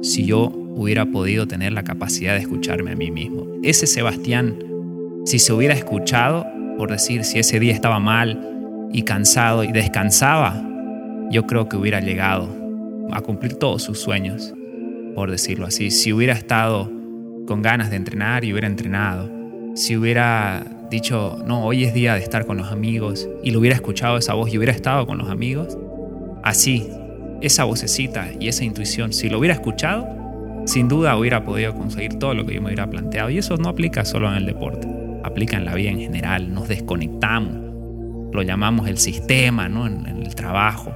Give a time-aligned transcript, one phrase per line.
[0.00, 3.46] Si yo hubiera podido tener la capacidad de escucharme a mí mismo.
[3.62, 4.58] Ese Sebastián,
[5.26, 6.46] si se hubiera escuchado,
[6.78, 10.66] por decir, si ese día estaba mal y cansado y descansaba,
[11.30, 12.48] yo creo que hubiera llegado
[13.12, 14.54] a cumplir todos sus sueños,
[15.14, 15.90] por decirlo así.
[15.90, 16.90] Si hubiera estado
[17.46, 19.30] con ganas de entrenar y hubiera entrenado,
[19.74, 23.76] si hubiera dicho, no, hoy es día de estar con los amigos, y lo hubiera
[23.76, 25.76] escuchado esa voz y hubiera estado con los amigos,
[26.42, 26.88] así,
[27.40, 30.06] esa vocecita y esa intuición, si lo hubiera escuchado,
[30.66, 33.30] sin duda hubiera podido conseguir todo lo que yo me hubiera planteado.
[33.30, 34.88] Y eso no aplica solo en el deporte,
[35.22, 36.52] aplica en la vida en general.
[36.52, 39.86] Nos desconectamos, lo llamamos el sistema, ¿no?
[39.86, 40.92] en, el trabajo.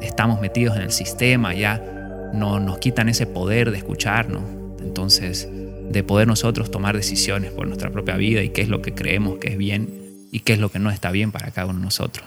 [0.00, 1.82] Estamos metidos en el sistema, ya
[2.32, 4.42] no, nos quitan ese poder de escucharnos.
[4.80, 5.48] Entonces,
[5.90, 9.38] de poder nosotros tomar decisiones por nuestra propia vida y qué es lo que creemos
[9.38, 9.88] que es bien
[10.32, 12.26] y qué es lo que no está bien para cada uno de nosotros.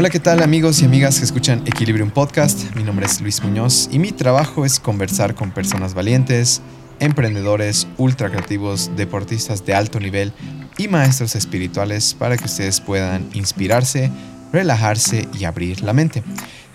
[0.00, 2.74] Hola, ¿qué tal amigos y amigas que escuchan Equilibrium Podcast?
[2.74, 6.62] Mi nombre es Luis Muñoz y mi trabajo es conversar con personas valientes,
[7.00, 10.32] emprendedores, ultra creativos, deportistas de alto nivel
[10.78, 14.10] y maestros espirituales para que ustedes puedan inspirarse,
[14.54, 16.22] relajarse y abrir la mente.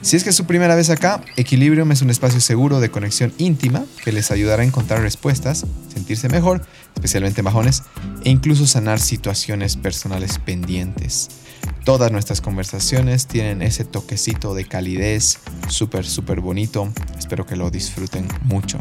[0.04, 3.34] Si es que es su primera vez acá, Equilibrium es un espacio seguro de conexión
[3.40, 6.62] íntima que les ayudará a encontrar respuestas, sentirse mejor,
[6.94, 7.82] especialmente bajones,
[8.24, 11.45] e incluso sanar situaciones personales pendientes.
[11.84, 16.92] Todas nuestras conversaciones tienen ese toquecito de calidez súper, súper bonito.
[17.18, 18.80] Espero que lo disfruten mucho.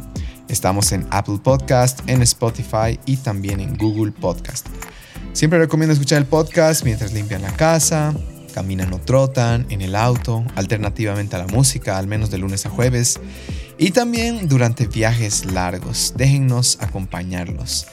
[0.48, 4.66] Estamos en Apple Podcast, en Spotify y también en Google Podcast.
[5.32, 8.14] Siempre recomiendo escuchar el podcast mientras limpian la casa,
[8.54, 12.70] caminan o trotan, en el auto, alternativamente a la música, al menos de lunes a
[12.70, 13.20] jueves,
[13.78, 16.14] y también durante viajes largos.
[16.16, 17.86] Déjennos acompañarlos.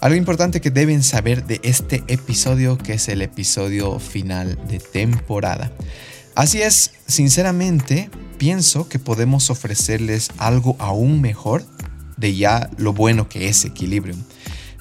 [0.00, 5.72] Algo importante que deben saber de este episodio, que es el episodio final de temporada.
[6.34, 11.64] Así es, sinceramente, pienso que podemos ofrecerles algo aún mejor
[12.16, 14.22] de ya lo bueno que es Equilibrium.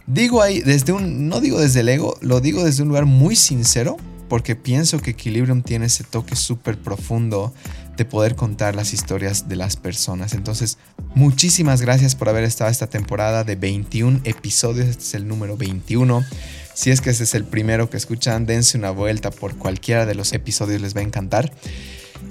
[0.05, 3.35] Digo ahí desde un, no digo desde el ego, lo digo desde un lugar muy
[3.35, 3.97] sincero,
[4.29, 7.53] porque pienso que Equilibrium tiene ese toque súper profundo
[7.97, 10.33] de poder contar las historias de las personas.
[10.33, 10.77] Entonces,
[11.15, 14.87] muchísimas gracias por haber estado esta temporada de 21 episodios.
[14.87, 16.23] Este es el número 21.
[16.73, 20.15] Si es que ese es el primero que escuchan, dense una vuelta por cualquiera de
[20.15, 21.51] los episodios, les va a encantar.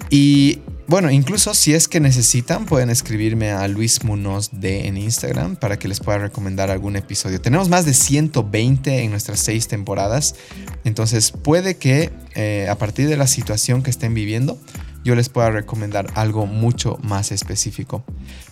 [0.08, 5.56] Y bueno, incluso si es que necesitan, pueden escribirme a Luis Munoz de en Instagram
[5.56, 7.40] para que les pueda recomendar algún episodio.
[7.40, 10.36] Tenemos más de 120 en nuestras seis temporadas,
[10.84, 14.60] entonces puede que eh, a partir de la situación que estén viviendo,
[15.06, 18.04] yo les pueda recomendar algo mucho más específico.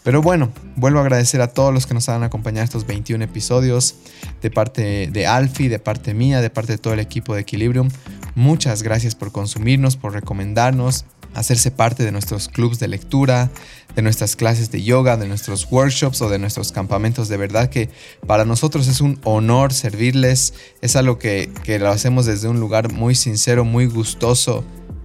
[0.04, 3.96] Pero bueno, vuelvo a agradecer a todos los que nos han acompañado estos 21 episodios,
[4.40, 7.88] de parte de Alfie, de parte mía, de parte de todo el equipo de Equilibrium.
[8.36, 13.50] Muchas gracias por consumirnos, por recomendarnos, hacerse parte de nuestros clubs de lectura,
[13.96, 17.28] de nuestras clases de yoga, de nuestros workshops o de nuestros campamentos.
[17.28, 17.90] De verdad que
[18.28, 20.54] para nosotros es un honor servirles.
[20.82, 24.64] Es algo que, que lo hacemos desde un lugar muy sincero, muy gustoso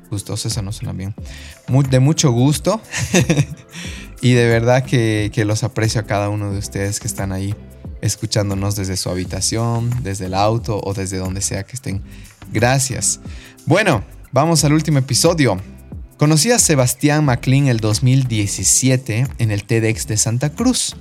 [0.09, 1.13] gustoso, eso no suena bien,
[1.89, 2.81] de mucho gusto
[4.21, 7.55] y de verdad que, los aprecio a cada uno de ustedes que están ahí
[8.01, 12.01] escuchándonos desde su habitación, desde el auto o desde donde sea que estén.
[12.51, 13.19] Gracias.
[13.65, 15.59] Bueno, vamos al último episodio.
[16.17, 20.95] Conocí a Sebastián McLean el 2017 en el TEDx de Santa Cruz.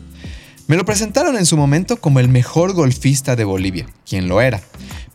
[0.68, 4.60] Me lo presentaron en su momento como el mejor golfista de Bolivia, quien lo era.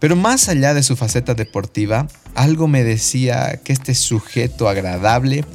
[0.04, 5.46] Pero más allá de su faceta deportiva, algo me decía que este sujeto agradable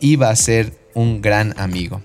[0.00, 2.00] iba a ser un gran amigo.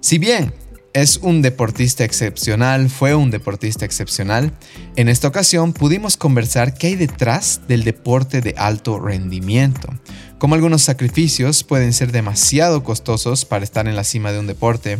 [0.00, 0.54] Si bien
[0.94, 4.50] es un deportista excepcional, fue un deportista excepcional,
[4.96, 9.90] en esta ocasión pudimos conversar qué hay detrás del deporte de alto rendimiento,
[10.38, 14.96] como algunos sacrificios pueden ser demasiado costosos para estar en la cima de un deporte,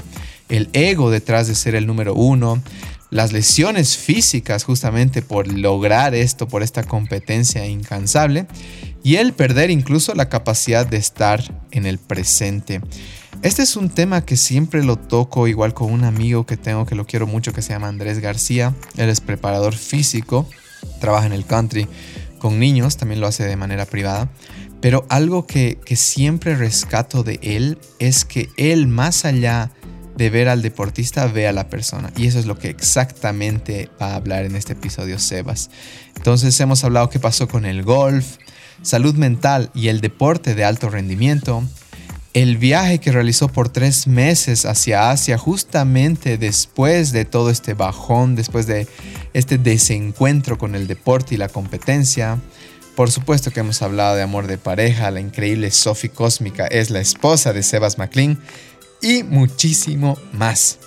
[0.50, 2.62] el ego detrás de ser el número uno,
[3.10, 8.46] las lesiones físicas justamente por lograr esto, por esta competencia incansable,
[9.02, 12.80] y el perder incluso la capacidad de estar en el presente.
[13.42, 16.94] Este es un tema que siempre lo toco igual con un amigo que tengo que
[16.94, 18.74] lo quiero mucho que se llama Andrés García.
[18.96, 20.48] Él es preparador físico,
[21.00, 21.86] trabaja en el country
[22.38, 24.28] con niños, también lo hace de manera privada.
[24.80, 29.85] Pero algo que, que siempre rescato de él es que él más allá de
[30.16, 32.12] ver al deportista, ve a la persona.
[32.16, 35.70] Y eso es lo que exactamente va a hablar en este episodio Sebas.
[36.16, 38.36] Entonces hemos hablado qué pasó con el golf,
[38.82, 41.62] salud mental y el deporte de alto rendimiento,
[42.32, 48.36] el viaje que realizó por tres meses hacia Asia, justamente después de todo este bajón,
[48.36, 48.86] después de
[49.32, 52.38] este desencuentro con el deporte y la competencia.
[52.94, 57.00] Por supuesto que hemos hablado de amor de pareja, la increíble Sophie Cósmica es la
[57.00, 58.38] esposa de Sebas McLean
[59.00, 60.78] y muchísimo más.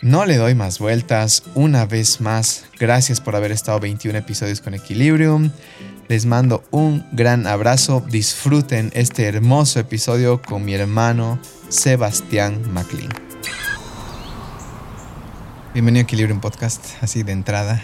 [0.00, 4.74] No le doy más vueltas, una vez más, gracias por haber estado 21 episodios con
[4.74, 5.50] Equilibrium.
[6.08, 8.02] Les mando un gran abrazo.
[8.08, 11.38] Disfruten este hermoso episodio con mi hermano
[11.68, 13.10] Sebastián McLean.
[15.74, 17.82] Bienvenido a Equilibrium Podcast, así de entrada,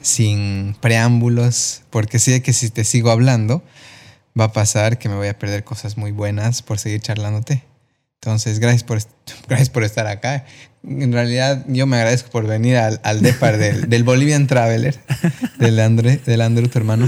[0.00, 3.64] sin preámbulos, porque sé que si te sigo hablando,
[4.38, 7.73] va a pasar que me voy a perder cosas muy buenas por seguir charlándote.
[8.24, 8.98] Entonces, gracias por,
[9.48, 10.46] gracias por estar acá.
[10.82, 14.98] En realidad, yo me agradezco por venir al, al Depar del, del, Bolivian Traveler,
[15.58, 17.06] del André, del Andrew, tu hermano.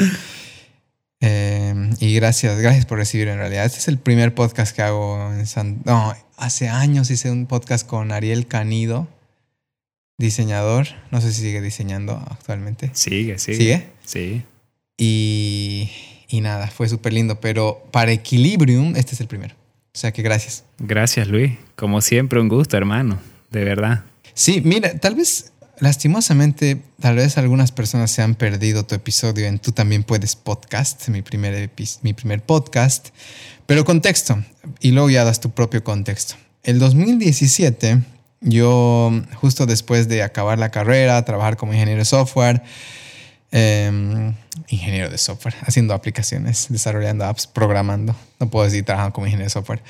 [1.21, 3.65] Eh, y gracias, gracias por recibir en realidad.
[3.65, 5.81] Este es el primer podcast que hago en San...
[5.87, 9.09] No, hace años hice un podcast con Ariel Canido,
[10.19, 10.87] diseñador.
[11.11, 12.91] No sé si sigue diseñando actualmente.
[12.93, 13.57] Sigue, sigue.
[13.57, 13.87] ¿Sigue?
[14.05, 14.43] Sí.
[14.99, 15.91] Y,
[16.29, 17.41] y nada, fue súper lindo.
[17.41, 19.55] Pero para Equilibrium, este es el primero.
[19.97, 20.63] O sea que gracias.
[20.79, 21.53] Gracias, Luis.
[21.75, 23.19] Como siempre, un gusto, hermano.
[23.51, 24.05] De verdad.
[24.35, 29.59] Sí, mira, tal vez, lastimosamente, tal vez algunas personas se han perdido tu episodio en
[29.59, 31.71] Tú también puedes podcast, mi primer,
[32.03, 33.09] mi primer podcast.
[33.65, 34.45] Pero contexto,
[34.81, 36.35] y luego ya das tu propio contexto.
[36.63, 37.99] El 2017,
[38.43, 42.63] yo, justo después de acabar la carrera, trabajar como ingeniero de software,
[43.53, 44.33] eh,
[44.69, 48.15] ingeniero de software, haciendo aplicaciones, desarrollando apps, programando.
[48.41, 49.83] No puedo decir trabajando como ingeniero de software.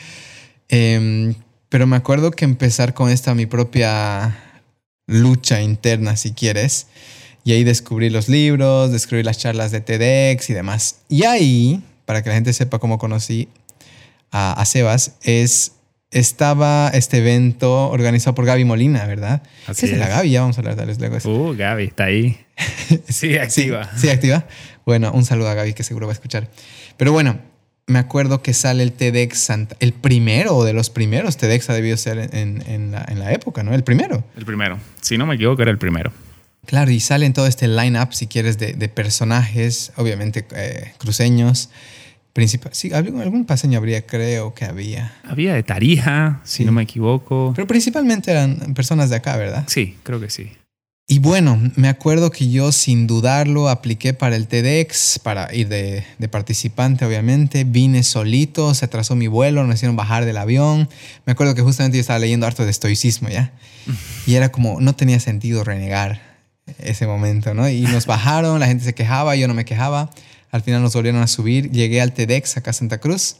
[0.68, 1.34] Eh,
[1.68, 4.38] pero me acuerdo que empezar con esta mi propia
[5.06, 6.86] lucha interna, si quieres.
[7.44, 11.00] Y ahí descubrí los libros, descubrí las charlas de TEDx y demás.
[11.08, 13.48] Y ahí, para que la gente sepa cómo conocí
[14.30, 15.72] a, a Sebas, es
[16.10, 19.42] estaba este evento organizado por Gaby Molina, ¿verdad?
[19.66, 19.98] Así ¿Qué es, es.
[19.98, 20.30] la Gaby?
[20.30, 21.18] Ya vamos a hablar de luego.
[21.50, 22.38] Uh, Gaby, está ahí.
[23.08, 23.90] Sí, activa.
[23.96, 24.46] Sí, activa.
[24.84, 26.48] Bueno, un saludo a Gaby que seguro va a escuchar.
[26.96, 27.40] Pero bueno,
[27.88, 31.96] me acuerdo que sale el TEDx Santa, el primero de los primeros TEDx ha debido
[31.96, 33.74] ser en, en, la, en la época, ¿no?
[33.74, 34.24] El primero.
[34.36, 34.78] El primero.
[35.00, 36.12] Si no me equivoco, era el primero.
[36.66, 41.70] Claro, y salen todo este line-up, si quieres, de, de personajes, obviamente eh, cruceños.
[42.36, 45.10] Principal, sí, algún, algún paseño habría, creo que había.
[45.24, 46.64] Había de Tarija, si Sí.
[46.66, 47.54] no me equivoco.
[47.56, 49.64] Pero principalmente eran personas de acá, ¿verdad?
[49.68, 50.52] Sí, creo que sí.
[51.08, 56.04] Y bueno, me acuerdo que yo sin dudarlo apliqué para el TEDx, para ir de,
[56.18, 60.90] de participante obviamente, vine solito, se atrasó mi vuelo, me hicieron bajar del avión.
[61.24, 63.52] Me acuerdo que justamente yo estaba leyendo harto de estoicismo ya.
[64.26, 66.20] Y era como, no tenía sentido renegar
[66.80, 67.66] ese momento, ¿no?
[67.70, 70.10] Y nos bajaron, la gente se quejaba, yo no me quejaba.
[70.50, 73.36] Al final nos volvieron a subir, llegué al TEDx acá a Santa Cruz.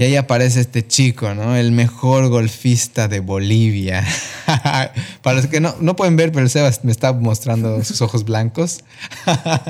[0.00, 1.56] Y ahí aparece este chico, ¿no?
[1.56, 4.02] El mejor golfista de Bolivia.
[5.22, 8.82] Para los que no, no pueden ver, pero Sebas me está mostrando sus ojos blancos.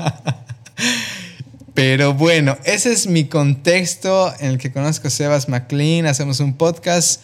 [1.73, 6.53] pero bueno, ese es mi contexto en el que conozco a Sebas McLean, hacemos un
[6.53, 7.23] podcast,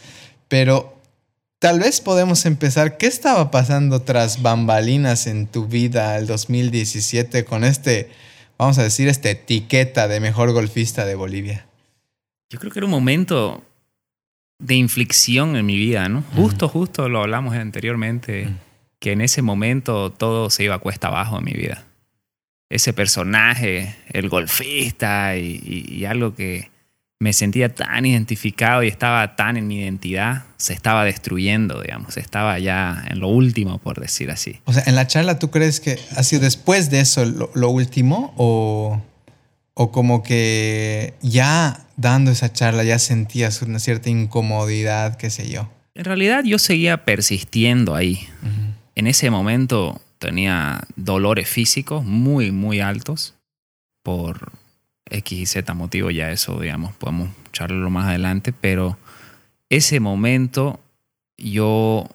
[0.50, 1.00] pero
[1.60, 2.98] tal vez podemos empezar.
[2.98, 8.10] ¿Qué estaba pasando tras bambalinas en tu vida el 2017 con este,
[8.58, 11.66] vamos a decir, esta etiqueta de mejor golfista de Bolivia?
[12.50, 13.64] Yo creo que era un momento
[14.60, 16.24] de inflexión en mi vida, ¿no?
[16.36, 18.50] Justo, justo lo hablamos anteriormente,
[19.00, 21.86] que en ese momento todo se iba cuesta abajo en mi vida.
[22.70, 26.70] Ese personaje, el golfista y, y- y algo que
[27.20, 32.60] me sentía tan identificado y estaba tan en mi identidad, se estaba destruyendo, digamos, estaba
[32.60, 34.60] ya en lo último, por decir así.
[34.66, 37.70] O sea, en la charla, ¿tú crees que ha sido después de eso lo, lo
[37.70, 38.34] último?
[38.38, 39.02] O,
[39.80, 45.70] ¿O como que ya dando esa charla ya sentías una cierta incomodidad, qué sé yo?
[45.94, 48.28] En realidad yo seguía persistiendo ahí.
[48.96, 53.36] En ese momento tenía dolores físicos muy, muy altos
[54.02, 54.52] por
[55.10, 58.98] X y Z motivo, ya eso, digamos, podemos charlarlo más adelante, pero
[59.70, 60.80] ese momento
[61.38, 62.10] yo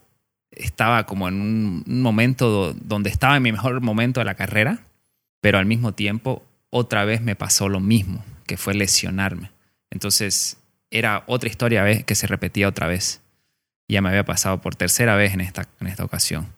[0.50, 1.40] estaba como en
[1.86, 4.80] un, momento do- donde estaba en mi mejor momento de la carrera,
[5.40, 9.50] pero al mismo tiempo otra vez me pasó lo mismo, que fue lesionarme.
[9.90, 10.58] Entonces
[10.90, 13.20] era otra historia que se repetía otra vez.
[13.88, 16.48] Ya me había pasado por tercera vez en esta, en esta ocasión.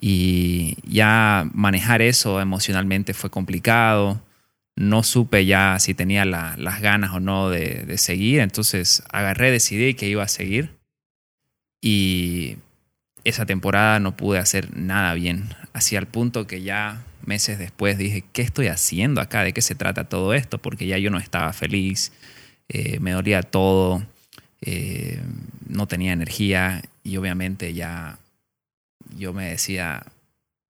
[0.00, 4.20] Y ya manejar eso emocionalmente fue complicado.
[4.76, 8.40] No supe ya si tenía la- las ganas o no de, seguir.
[8.40, 10.78] Entonces agarré, decidí que iba a seguir.
[11.82, 12.56] Y
[13.24, 15.48] esa temporada no pude hacer nada bien.
[15.72, 19.44] Hacia el punto que ya meses después dije, ¿qué estoy haciendo acá?
[19.44, 20.58] ¿De qué se trata todo esto?
[20.58, 22.12] Porque ya yo no estaba feliz,
[22.68, 24.04] eh, me dolía todo.
[24.64, 25.20] eh,
[25.68, 28.18] no tenía energía y obviamente ya
[29.16, 30.04] yo me decía,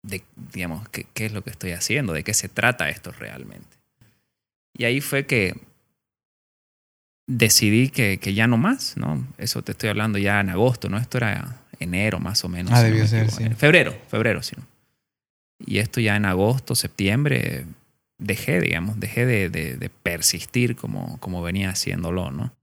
[0.03, 2.13] de, digamos, ¿qué, ¿qué, es lo que estoy haciendo?
[2.13, 3.78] ¿De qué se trata esto realmente?
[4.73, 5.55] Y ahí fue que
[7.27, 9.25] decidí que, que ya no más, ¿no?
[9.37, 10.97] Eso te estoy hablando ya en agosto, ¿no?
[10.97, 12.73] Esto era enero más o menos.
[12.73, 13.47] Ah, debió ser, sí.
[13.55, 14.55] Febrero, febrero, sí.
[15.65, 17.65] Y esto ya en agosto, septiembre,
[18.17, 22.53] dejé, digamos, dejé de, de, de persistir como, como venía haciéndolo, ¿no?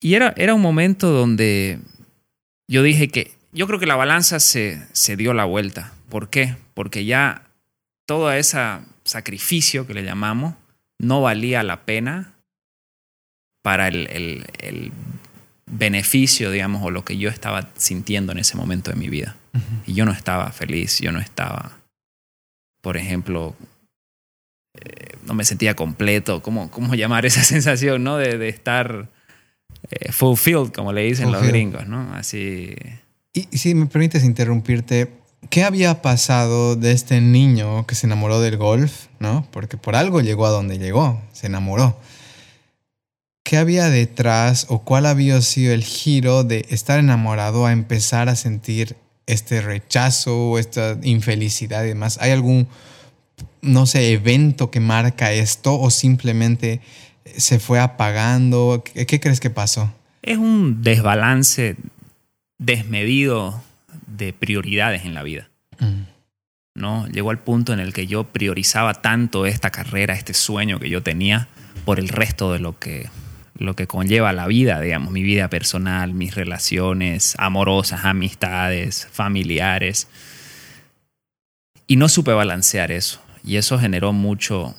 [0.00, 1.78] Y era, era un momento donde
[2.68, 5.92] yo dije que yo creo que la balanza se, se dio la vuelta.
[6.08, 6.56] ¿Por qué?
[6.74, 7.48] Porque ya
[8.04, 8.58] todo ese
[9.04, 10.54] sacrificio que le llamamos
[10.98, 12.34] no valía la pena
[13.62, 14.92] para el, el, el,
[15.68, 19.34] beneficio, digamos, o lo que yo estaba sintiendo en ese momento de mi vida.
[19.52, 19.82] Uh -huh.
[19.86, 21.78] Y yo no estaba feliz, yo no estaba,
[22.80, 23.56] por ejemplo,
[24.74, 26.40] eh, no me sentía completo.
[26.42, 28.16] ¿Cómo, cómo llamar esa sensación, no?
[28.16, 29.08] De, de estar
[29.90, 31.42] eh, fulfilled, como le dicen fulfilled.
[31.42, 32.14] los gringos, ¿no?
[32.14, 32.76] Así.
[33.32, 35.10] Y, y si me permites interrumpirte,
[35.50, 39.46] ¿qué había pasado de este niño que se enamoró del golf, no?
[39.50, 41.98] Porque por algo llegó a donde llegó, se enamoró.
[43.44, 48.34] ¿Qué había detrás o cuál había sido el giro de estar enamorado a empezar a
[48.34, 48.96] sentir
[49.26, 52.18] este rechazo, esta infelicidad y demás?
[52.20, 52.66] ¿Hay algún,
[53.62, 56.80] no sé, evento que marca esto o simplemente
[57.36, 58.82] se fue apagando?
[58.84, 59.92] ¿Qué, qué crees que pasó?
[60.22, 61.76] Es un desbalance
[62.58, 63.62] desmedido
[64.06, 65.48] de prioridades en la vida.
[65.78, 66.15] Mm.
[66.76, 67.06] ¿No?
[67.08, 71.02] Llegó al punto en el que yo priorizaba tanto esta carrera, este sueño que yo
[71.02, 71.48] tenía
[71.84, 73.08] por el resto de lo que
[73.58, 80.08] lo que conlleva la vida, digamos, mi vida personal, mis relaciones amorosas, amistades, familiares.
[81.86, 83.22] Y no supe balancear eso.
[83.42, 84.74] Y eso generó mucho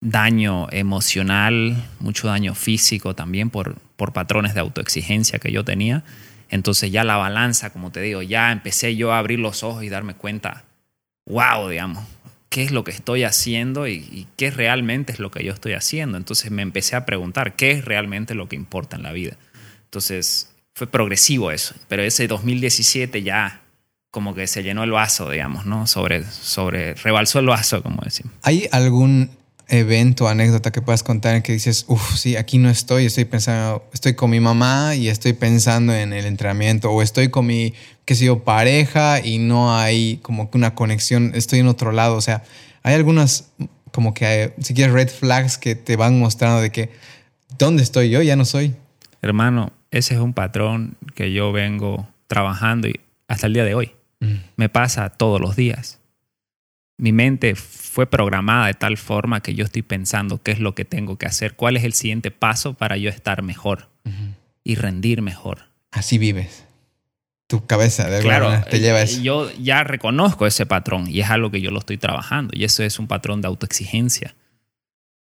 [0.00, 6.02] daño emocional, mucho daño físico también por, por patrones de autoexigencia que yo tenía.
[6.50, 9.88] Entonces ya la balanza, como te digo, ya empecé yo a abrir los ojos y
[9.88, 10.64] darme cuenta,
[11.26, 12.04] wow, digamos,
[12.48, 16.16] qué es lo que estoy haciendo y, qué realmente es lo que yo estoy haciendo.
[16.16, 19.36] Entonces me empecé a preguntar qué es realmente lo que importa en la vida.
[19.84, 23.62] Entonces fue progresivo eso, pero ese 2017 ya
[24.10, 25.88] como que se llenó el vaso, digamos, ¿no?
[25.88, 28.32] Sobre, sobre, rebalsó el vaso, como decimos.
[28.42, 29.30] ¿Hay algún
[29.68, 33.88] evento, anécdota que puedas contar en que dices, uff, sí, aquí no estoy, estoy pensando,
[33.92, 38.14] estoy con mi mamá y estoy pensando en el entrenamiento, o estoy con mi, qué
[38.14, 42.20] sé yo, pareja y no hay como que una conexión, estoy en otro lado, o
[42.20, 42.42] sea,
[42.82, 43.50] hay algunas
[43.92, 46.90] como que, si quieres, red flags que te van mostrando de que,
[47.58, 48.22] ¿dónde estoy yo?
[48.22, 48.74] Ya no soy.
[49.22, 53.92] Hermano, ese es un patrón que yo vengo trabajando y hasta el día de hoy.
[54.18, 54.34] Mm.
[54.56, 56.00] Me pasa todos los días.
[56.96, 60.84] Mi mente fue programada de tal forma que yo estoy pensando qué es lo que
[60.84, 64.34] tengo que hacer, cuál es el siguiente paso para yo estar mejor uh -huh.
[64.62, 65.62] y rendir mejor.
[65.90, 66.64] Así vives.
[67.46, 69.20] Tu cabeza de claro, te lleva eso.
[69.20, 72.82] Yo ya reconozco ese patrón y es algo que yo lo estoy trabajando y eso
[72.82, 74.34] es un patrón de autoexigencia.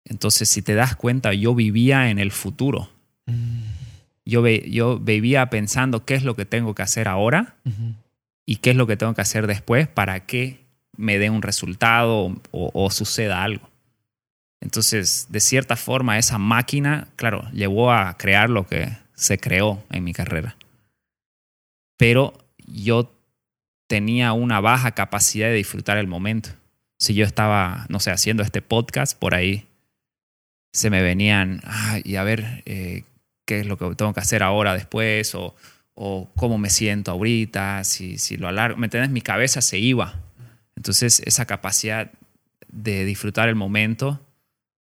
[0.05, 2.89] Entonces, si te das cuenta, yo vivía en el futuro.
[3.25, 3.61] Mm.
[4.25, 7.95] Yo, ve, yo vivía pensando qué es lo que tengo que hacer ahora uh -huh.
[8.45, 10.61] y qué es lo que tengo que hacer después para que
[10.97, 13.69] me dé un resultado o, suceda algo.
[14.61, 20.03] Entonces, de cierta forma, esa máquina, claro, llevó a crear lo que se creó en
[20.03, 20.55] mi carrera.
[21.97, 22.33] Pero
[22.67, 23.11] yo
[23.87, 26.49] tenía una baja capacidad de disfrutar el momento.
[26.99, 29.67] Si yo estaba, no sé, haciendo este podcast, por ahí
[30.73, 33.03] se me venían, ah, y a ver, eh,
[33.45, 35.55] qué es lo que tengo que hacer ahora, después, o,
[35.95, 38.77] o cómo me siento ahorita, si, si lo alargo.
[38.77, 39.11] ¿Me entiendes?
[39.11, 40.21] Mi cabeza se iba
[40.75, 42.11] entonces esa capacidad
[42.71, 44.19] de disfrutar el momento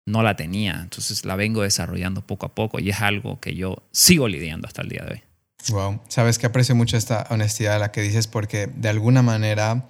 [0.05, 0.79] no la tenía.
[0.81, 4.81] Entonces la vengo desarrollando poco a poco y es algo que yo sigo lidiando hasta
[4.81, 5.21] el día de hoy.
[5.69, 9.85] Wow, sabes que aprecio mucho esta honestidad a la que dices porque de alguna manera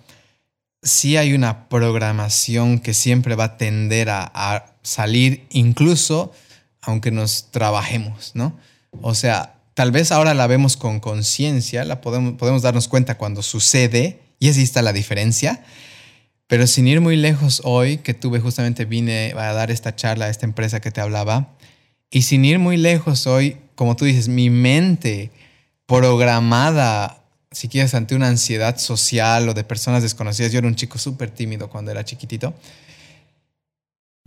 [0.84, 6.34] sí hay una programación que siempre va a tender a, salir incluso
[6.82, 8.58] aunque nos trabajemos, ¿no?
[9.02, 13.44] O sea, tal vez ahora la vemos con conciencia, la podemos, podemos darnos cuenta cuando
[13.44, 15.64] sucede y así está la diferencia,
[16.52, 20.30] pero sin ir muy lejos hoy, que tuve justamente, vine a dar esta charla a
[20.30, 21.56] esta empresa que te hablaba,
[22.10, 25.32] y sin ir muy lejos hoy, como tú dices, mi mente
[25.86, 30.98] programada, si quieres, ante una ansiedad social o de personas desconocidas, yo era un chico
[30.98, 32.54] súper tímido cuando era chiquitito,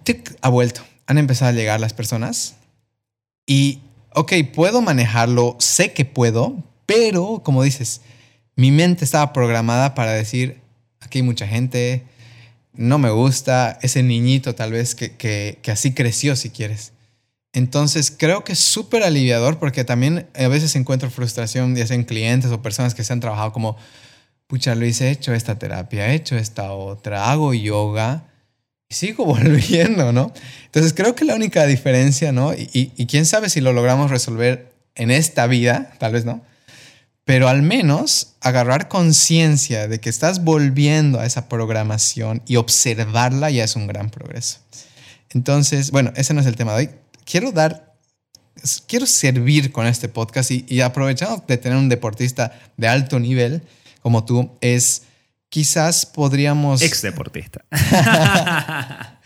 [0.02, 2.54] tic, ha vuelto, han empezado a llegar las personas.
[3.46, 3.80] Y,
[4.14, 8.00] ok, puedo manejarlo, sé que puedo, pero como dices,
[8.56, 10.62] mi mente estaba programada para decir,
[11.00, 12.06] aquí hay mucha gente,
[12.74, 16.92] no me gusta ese niñito tal vez que, que, que así creció, si quieres.
[17.52, 22.04] Entonces creo que es súper aliviador porque también a veces encuentro frustración ya sea en
[22.04, 23.76] clientes o personas que se han trabajado como,
[24.48, 28.24] pucha Luis, he hecho esta terapia, he hecho esta otra, hago yoga
[28.88, 30.32] y sigo volviendo, ¿no?
[30.66, 32.52] Entonces creo que la única diferencia, ¿no?
[32.54, 36.42] Y, y quién sabe si lo logramos resolver en esta vida, tal vez no,
[37.24, 43.64] pero al menos agarrar conciencia de que estás volviendo a esa programación y observarla ya
[43.64, 44.58] es un gran progreso.
[45.30, 46.90] Entonces, bueno, ese no es el tema de hoy
[47.24, 47.94] quiero dar,
[48.86, 53.62] quiero servir con este podcast y, y aprovechando de tener un deportista de alto nivel
[54.00, 55.02] como tú, es
[55.48, 56.82] quizás podríamos...
[56.82, 57.64] Ex deportista.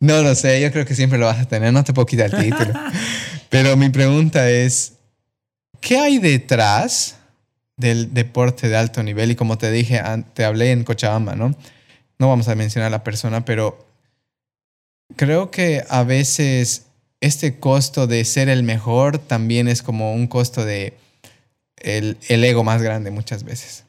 [0.00, 2.34] no lo sé, yo creo que siempre lo vas a tener, no te puedo quitar
[2.34, 2.72] el título.
[3.50, 4.94] Pero mi pregunta es,
[5.80, 7.16] ¿qué hay detrás
[7.76, 9.30] del deporte de alto nivel?
[9.30, 10.00] Y como te dije,
[10.34, 11.54] te hablé en Cochabamba, ¿no?
[12.18, 13.86] No vamos a mencionar a la persona, pero
[15.16, 16.86] creo que a veces
[17.20, 20.96] este costo de ser el mejor también es como un costo de
[21.76, 23.84] el, ego más grande muchas veces.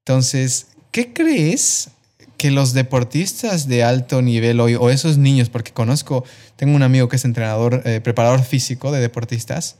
[0.00, 1.90] Entonces, ¿qué crees
[2.36, 6.24] que los deportistas de alto nivel hoy, o esos niños, porque conozco,
[6.56, 9.76] tengo un amigo que es entrenador, eh, preparador físico de deportistas,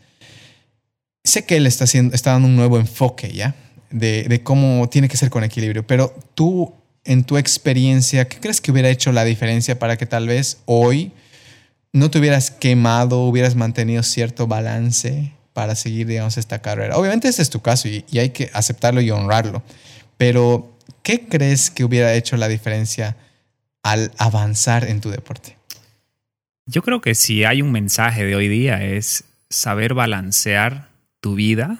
[1.24, 3.54] sé que él está, haciendo, está dando un nuevo enfoque ya
[3.90, 6.72] de, cómo tiene que ser con equilibrio, pero tú,
[7.04, 11.12] en tu experiencia, ¿qué crees que hubiera hecho la diferencia para que tal vez hoy
[11.92, 16.96] no te hubieras quemado, hubieras mantenido cierto balance para seguir, digamos, esta carrera.
[16.96, 19.62] Obviamente ese es tu caso y, hay que aceptarlo y honrarlo,
[20.16, 23.16] pero ¿qué crees que hubiera hecho la diferencia
[23.82, 25.58] al avanzar en tu deporte?
[26.66, 30.91] Yo creo que si hay un mensaje de hoy día es saber balancear
[31.22, 31.78] tu vida,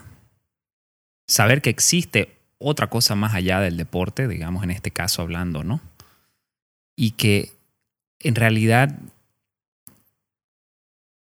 [1.26, 5.80] saber que existe otra cosa más allá del deporte, digamos en este caso hablando, ¿no?
[6.96, 7.52] Y que
[8.20, 8.96] en realidad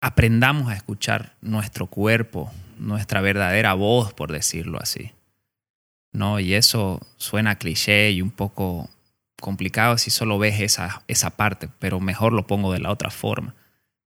[0.01, 5.13] aprendamos a escuchar nuestro cuerpo, nuestra verdadera voz, por decirlo así.
[6.11, 6.41] ¿No?
[6.41, 8.89] Y eso suena cliché y un poco
[9.39, 13.55] complicado si solo ves esa, esa parte, pero mejor lo pongo de la otra forma.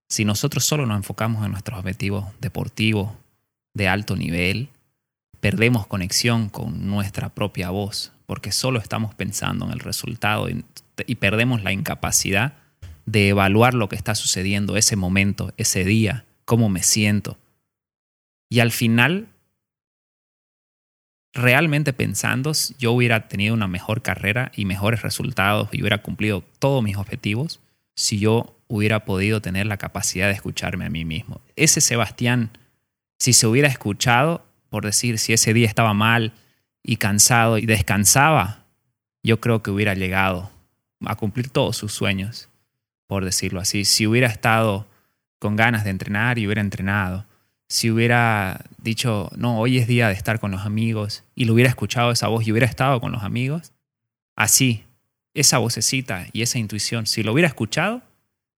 [0.08, 3.12] Si nosotros solo nos enfocamos en nuestros objetivos deportivos
[3.76, 4.70] de alto nivel,
[5.40, 10.66] perdemos conexión con nuestra propia voz, porque solo estamos pensando en el resultado y,
[11.16, 12.54] perdemos la incapacidad
[13.06, 17.38] de evaluar lo que está sucediendo ese momento, ese día, cómo me siento.
[18.50, 19.28] Y al final,
[21.34, 26.82] realmente pensando, yo hubiera tenido una mejor carrera y mejores resultados y hubiera cumplido todos
[26.82, 27.60] mis objetivos
[27.96, 31.42] si yo hubiera podido tener la capacidad de escucharme a mí mismo.
[31.56, 32.52] Ese Sebastián,
[33.20, 36.34] si se hubiera escuchado, por decir, si ese día estaba mal
[36.84, 38.66] y cansado y descansaba,
[39.24, 40.52] yo creo que hubiera llegado
[41.06, 42.50] a cumplir todos sus sueños
[43.08, 43.86] por decirlo así.
[43.86, 44.88] Si hubiera estado
[45.40, 47.26] con ganas de entrenar y hubiera entrenado,
[47.68, 51.70] si hubiera dicho, no, hoy es día de estar con los amigos, y lo hubiera
[51.70, 53.74] escuchado esa voz y hubiera estado con los amigos,
[54.36, 54.84] así,
[55.34, 58.02] esa vocecita y esa intuición, si lo hubiera escuchado,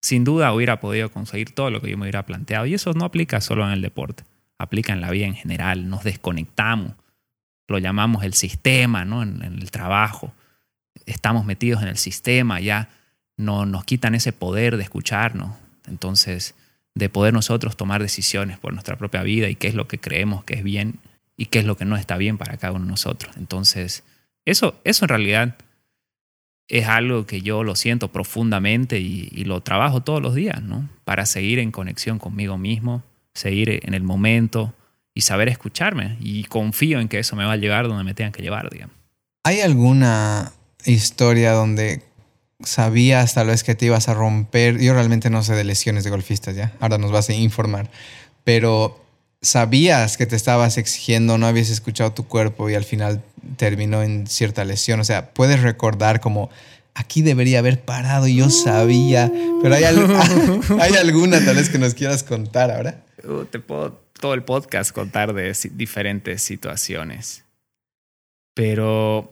[0.02, 2.66] sin duda hubiera podido conseguir todo lo que yo me hubiera planteado.
[2.68, 4.24] Y eso no aplica solo en el deporte,
[4.58, 5.90] aplica en la vida en general.
[5.90, 6.94] Nos desconectamos,
[7.68, 9.24] lo llamamos el sistema, ¿no?
[9.24, 10.34] En, el trabajo.
[11.06, 12.90] Estamos metidos en el sistema, ya
[13.38, 15.56] no, nos quitan ese poder de escucharnos.
[15.88, 16.56] Entonces,
[16.96, 20.44] de poder nosotros tomar decisiones por nuestra propia vida y qué es lo que creemos
[20.44, 21.00] que es bien
[21.38, 23.38] y qué es lo que no está bien para cada uno de nosotros.
[23.38, 24.04] Entonces,
[24.46, 25.56] eso, eso en realidad
[26.68, 30.90] es algo que yo lo siento profundamente y, lo trabajo todos los días, ¿no?
[31.06, 33.04] Para seguir en conexión conmigo mismo,
[33.38, 34.74] seguir en el momento
[35.14, 36.18] y saber escucharme.
[36.20, 38.96] Y confío en que eso me va a llevar donde me tengan que llevar, digamos.
[39.44, 40.52] ¿Hay alguna
[40.86, 42.04] historia donde
[42.64, 44.80] sabías tal vez que te ibas a romper.
[44.80, 46.74] Yo realmente no sé de lesiones de golfistas, ¿ya?
[46.80, 47.90] Ahora nos vas a informar.
[48.44, 49.04] Pero
[49.42, 53.22] sabías que te estabas exigiendo, no habías escuchado tu cuerpo y al final
[53.58, 55.00] terminó en cierta lesión.
[55.00, 56.50] O sea, puedes recordar como
[56.96, 59.32] aquí debería haber parado y yo sabía.
[59.62, 59.84] Pero hay,
[60.80, 63.04] ¿hay alguna tal vez que nos quieras contar ahora.
[63.50, 67.44] Te puedo todo el podcast contar de diferentes situaciones.
[68.54, 69.30] Pero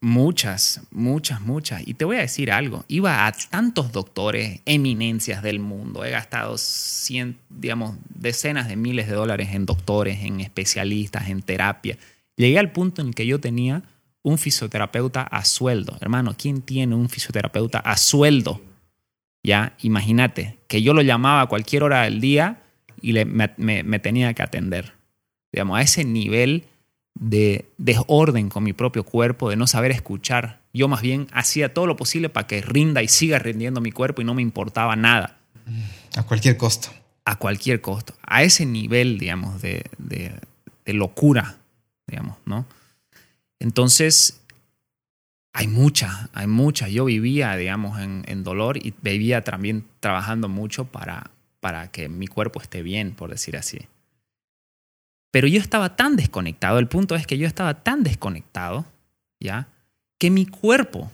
[0.00, 1.82] Muchas, muchas, muchas.
[1.86, 6.58] Y te voy a decir algo, iba a tantos doctores, eminencias del mundo, he gastado
[6.58, 11.96] cien, digamos, decenas de miles de dólares en doctores, en especialistas, en terapia.
[12.36, 13.82] Llegué al punto en que yo tenía
[14.22, 15.96] un fisioterapeuta a sueldo.
[16.00, 18.60] Hermano, ¿quién tiene un fisioterapeuta a sueldo?
[19.42, 22.62] Ya, imagínate, que yo lo llamaba a cualquier hora del día
[23.00, 24.94] y le, me, me tenía que atender.
[25.52, 26.64] Digamos, a ese nivel
[27.18, 30.60] de desorden con mi propio cuerpo, de no saber escuchar.
[30.72, 34.22] Yo más bien hacía todo lo posible para que rinda y siga rindiendo mi cuerpo
[34.22, 35.38] y no me importaba nada.
[36.16, 36.90] A cualquier costo.
[37.24, 40.32] a cualquier costo, a ese nivel, digamos, de, de,
[40.84, 41.58] de locura,
[42.06, 42.66] digamos, ¿no?
[43.58, 44.42] Entonces,
[45.52, 46.88] hay mucha, hay mucha.
[46.88, 51.30] Yo vivía, digamos, en, en, dolor y vivía también trabajando mucho para,
[51.66, 53.88] para que mi cuerpo esté bien, por decir así.
[55.32, 58.84] Pero yo estaba tan desconectado, el punto es que yo estaba tan desconectado,
[59.40, 59.66] ¿ya?
[60.16, 61.10] Que mi cuerpo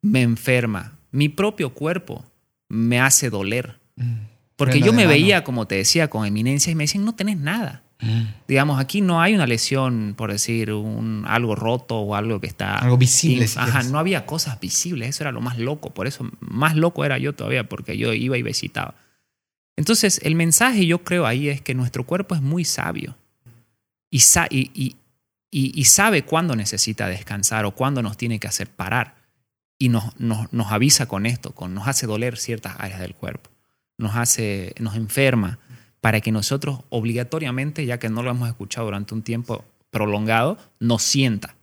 [0.00, 2.24] me enferma, mi propio cuerpo
[2.70, 3.78] me hace doler.
[3.96, 4.14] Mm.
[4.56, 7.82] Porque yo me veía, como te decía, con eminencia y me decían, no tenés nada.
[8.00, 8.22] Mm.
[8.48, 12.78] Digamos, aquí no hay una lesión, por decir, un, algo roto o algo que está...
[12.78, 13.44] Algo visible.
[13.56, 17.18] ajá, no había cosas visibles, eso era lo más loco, por eso más loco era
[17.18, 18.94] yo todavía, porque yo iba y visitaba.
[19.76, 23.16] Entonces, el mensaje yo creo ahí es que nuestro cuerpo es muy sabio
[24.10, 29.16] y, sabe cuándo necesita descansar o cuándo nos tiene que hacer parar.
[29.78, 33.50] Y nos, nos, nos avisa con esto, con, nos hace doler ciertas áreas del cuerpo,
[33.98, 35.58] nos, hace, nos enferma,
[36.00, 41.02] para que nosotros obligatoriamente, ya que no lo hemos escuchado durante un tiempo prolongado, nos
[41.02, 41.56] sienta.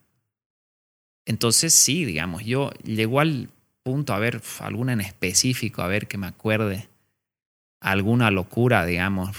[1.26, 3.50] Entonces sí, digamos, yo llegó al
[3.82, 6.88] punto a ver alguna en específico, a ver que me acuerde
[7.84, 9.32] alguna locura, digamos.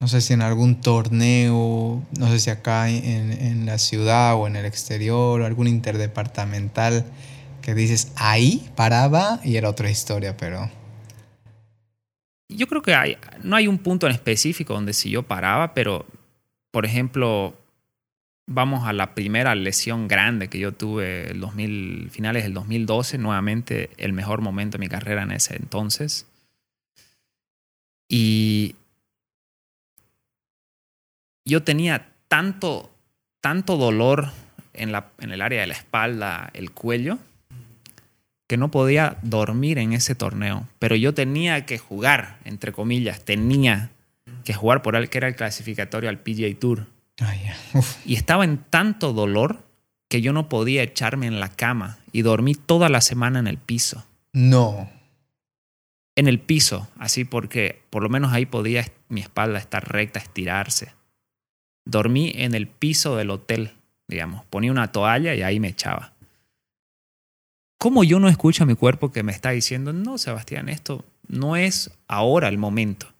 [0.00, 4.46] No sé si en algún torneo, no sé si acá en, en, la ciudad o
[4.46, 7.04] en el exterior, o algún interdepartamental
[7.62, 10.70] que dices, ahí paraba y era otra historia, pero...
[12.48, 16.04] Yo creo que hay, no hay un punto en específico donde si yo paraba, pero,
[16.70, 17.56] por ejemplo,
[18.46, 23.90] vamos a la primera lesión grande que yo tuve el 2000, finales del 2012, nuevamente
[23.96, 26.26] el mejor momento de mi carrera en ese entonces.
[28.14, 28.76] Y
[31.46, 32.90] yo tenía tanto,
[33.40, 34.32] tanto dolor
[34.74, 37.18] en, la, en el área de la espalda, el cuello,
[38.46, 40.68] que no podía dormir en ese torneo.
[40.78, 43.92] Pero yo tenía que jugar, entre comillas, tenía
[44.44, 46.88] que jugar por el que era el clasificatorio al PGA Tour.
[48.04, 49.62] y estaba en tanto dolor
[50.10, 53.56] que yo no podía echarme en la cama y dormí toda la semana en el
[53.56, 54.04] piso.
[54.34, 55.01] No
[56.14, 60.92] en el piso, así porque por lo menos ahí podía mi espalda estar recta, estirarse.
[61.84, 63.72] Dormí en el piso del hotel,
[64.08, 64.44] digamos.
[64.46, 66.12] Ponía una toalla y ahí me echaba.
[67.78, 71.56] ¿Cómo yo no escucho a mi cuerpo que me está diciendo, no, Sebastián, esto no
[71.56, 73.12] es ahora el momento?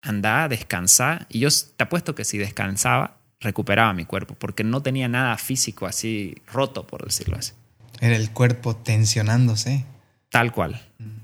[0.00, 1.26] Anda, descansa.
[1.28, 5.86] Y yo te apuesto que si descansaba, recuperaba mi cuerpo, porque no tenía nada físico
[5.86, 7.52] así roto, por decirlo así.
[8.00, 9.84] Era el cuerpo tensionándose.
[10.30, 10.80] Tal cual.
[10.98, 11.21] Mm.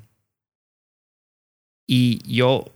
[1.90, 2.66] Y yo,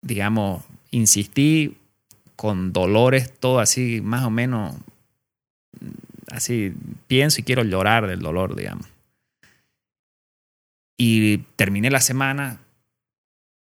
[0.00, 0.62] digamos,
[0.92, 1.76] insistí
[2.36, 4.76] con dolores, todo así, más o menos,
[6.30, 6.72] así,
[7.08, 8.86] pienso y quiero llorar del dolor, digamos.
[10.96, 12.60] Y terminé la semana,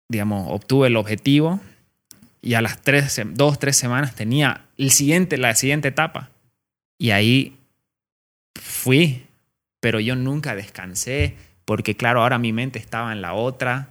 [0.08, 1.60] digamos, obtuve el objetivo
[2.42, 6.30] y a las tres, dos, tres semanas tenía el siguiente, la siguiente etapa.
[6.98, 7.56] Y ahí
[8.60, 9.24] fui,
[9.78, 13.90] pero yo nunca descansé porque claro, ahora mi mente estaba en la otra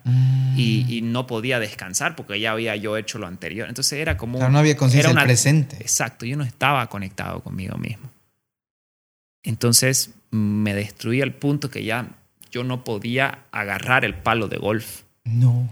[0.56, 1.12] y, mm.
[1.12, 3.70] no podía descansar porque ya había yo hecho lo anterior.
[3.70, 4.40] Entonces era como...
[4.50, 5.78] no había conciencia del presente.
[5.78, 8.10] Exacto, yo no estaba conectado conmigo mismo.
[9.44, 12.10] Entonces me destruí al punto que ya
[12.52, 15.04] yo no podía agarrar el palo de golf.
[15.24, 15.70] No.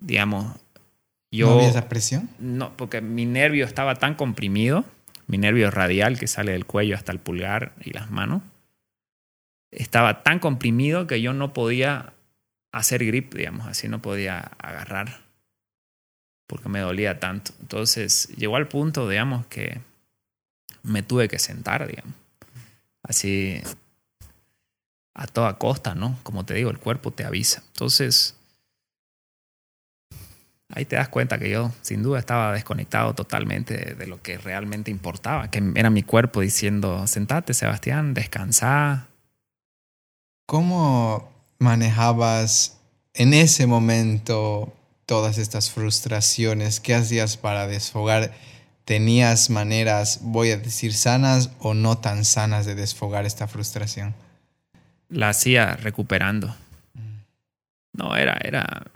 [0.00, 0.56] Digamos,
[1.30, 1.46] yo...
[1.48, 2.28] ¿No había esa presión?
[2.38, 4.84] No, porque mi nervio estaba tan comprimido,
[5.28, 8.42] mi nervio radial que sale del cuello hasta el pulgar y las manos
[9.70, 12.12] estaba tan comprimido que yo no podía
[12.72, 15.28] hacer grip, digamos, así no podía agarrar
[16.48, 17.52] porque me dolía tanto.
[17.60, 19.80] Entonces llegó al punto, digamos, que
[20.82, 22.14] me tuve que sentar, digamos,
[23.02, 23.60] así
[25.14, 26.18] a toda costa, ¿no?
[26.22, 27.62] Como te digo, el cuerpo te avisa.
[27.68, 28.36] Entonces,
[30.70, 34.90] ahí te das cuenta que yo sin duda estaba desconectado totalmente de, lo que realmente
[34.90, 39.07] importaba, que era mi cuerpo diciendo, sentate Sebastián, descansa,
[40.48, 42.78] ¿Cómo manejabas
[43.12, 46.80] en ese momento todas estas frustraciones?
[46.80, 48.32] ¿Qué hacías para desfogar?
[48.86, 54.14] ¿Tenías maneras, voy a decir, sanas o no tan sanas de desfogar esta frustración?
[55.10, 56.56] La hacía recuperando.
[57.92, 58.86] No, era, era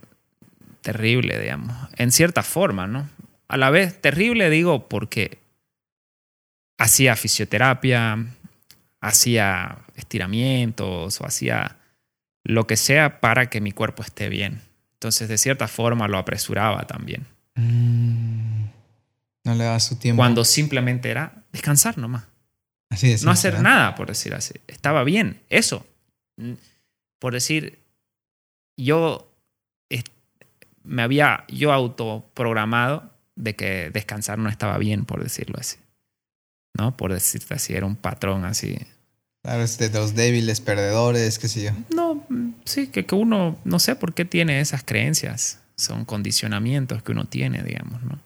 [0.81, 1.77] terrible, digamos.
[1.99, 3.11] En cierta forma, ¿no?
[3.49, 5.37] A la vez, terrible digo porque
[6.79, 8.25] hacía fisioterapia,
[9.03, 11.79] hacía estiramientos o hacía
[12.45, 14.61] lo que sea para que mi cuerpo esté bien.
[14.95, 17.27] Entonces, de cierta forma, lo apresuraba también.
[17.55, 18.65] Mm.
[19.45, 20.21] no le daba su tiempo.
[20.21, 22.25] Cuando simplemente era descansar nomás.
[22.91, 23.25] Así es.
[23.25, 24.55] No hacer nada, por decir así.
[24.67, 25.87] Estaba bien, eso.
[27.19, 27.79] Por decir,
[28.77, 29.33] yo
[30.85, 35.79] me había yo autoprogramado de que descansar no estaba bien, por decirlo así.
[36.75, 36.97] ¿No?
[36.97, 38.79] Por decirte así, era un patrón así.
[39.43, 41.71] Claro, es de los débiles, perdedores, qué sé yo.
[41.95, 42.25] No,
[42.65, 45.59] sí, que, que uno, no sé por qué tiene esas creencias.
[45.77, 48.21] Son condicionamientos que uno tiene, digamos, ¿no?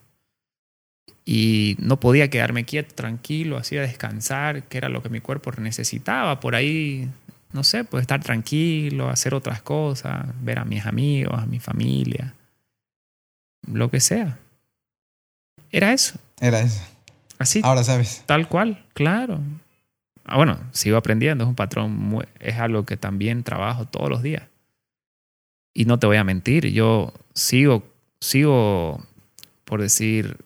[1.25, 5.51] Y no podía quedarme quieto, tranquilo, así a descansar, que era lo que mi cuerpo
[5.57, 6.39] necesitaba.
[6.39, 7.09] Por ahí,
[7.51, 12.33] no sé, pues estar tranquilo, hacer otras cosas, ver a mis amigos, a mi familia,
[13.69, 14.37] lo que sea.
[15.71, 16.17] Era eso.
[16.39, 16.81] Era eso.
[17.39, 17.59] Así.
[17.63, 18.23] Ahora sabes.
[18.25, 19.41] Tal cual, claro.
[20.27, 24.21] Ah, bueno, sigo aprendiendo, es un patrón, muy, es algo que también trabajo todos los
[24.21, 24.43] días.
[25.73, 27.87] Y no te voy a mentir, yo sigo,
[28.19, 29.05] sigo,
[29.63, 30.37] por decir,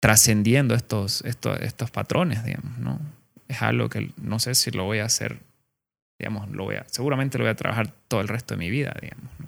[0.00, 2.98] trascendiendo estos, estos, estos patrones, digamos, ¿no?
[3.46, 5.38] Es algo que no sé si lo voy a hacer,
[6.18, 8.96] digamos, lo voy a, seguramente lo voy a trabajar todo el resto de mi vida,
[9.00, 9.30] digamos.
[9.38, 9.46] ¿no?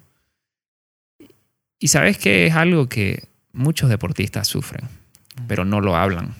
[1.80, 4.88] Y sabes que es algo que muchos deportistas sufren,
[5.48, 6.34] pero no lo hablan.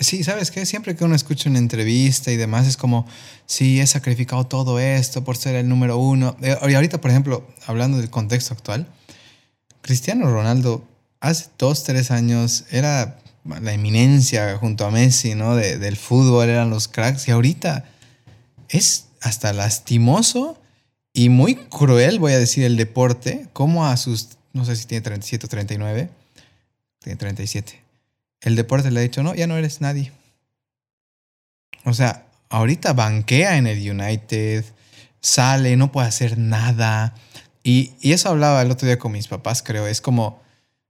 [0.00, 0.64] Sí, ¿sabes qué?
[0.64, 3.06] Siempre que uno escucha una entrevista y demás, es como,
[3.44, 6.36] sí, he sacrificado todo esto por ser el número uno.
[6.42, 8.86] Eh, Y ahorita, por ejemplo, hablando del contexto actual,
[9.82, 10.86] Cristiano Ronaldo
[11.20, 15.54] hace dos, tres años era la eminencia junto a Messi, ¿no?
[15.54, 17.28] De- del fútbol, eran los cracks.
[17.28, 17.84] Y ahorita
[18.70, 20.58] es hasta lastimoso
[21.12, 25.02] y muy cruel, voy a decir, el deporte, como a sus, no sé si tiene
[25.02, 26.08] 37 o 39,
[27.00, 27.79] tiene 37.
[28.40, 30.12] El deporte le ha dicho, no, ya no eres nadie.
[31.84, 34.64] O sea, ahorita banquea en el United,
[35.20, 37.14] sale, no puede hacer nada.
[37.62, 39.86] Y, y eso hablaba el otro día con mis papás, creo.
[39.86, 40.40] Es como,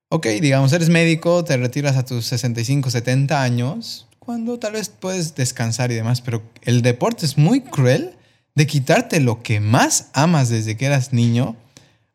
[0.08, 5.34] ok, digamos, eres médico, te retiras a tus 65, 70 años, cuando tal vez puedes
[5.34, 8.14] descansar y demás, pero el deporte es muy cruel
[8.54, 11.56] de quitarte lo que más amas desde que eras niño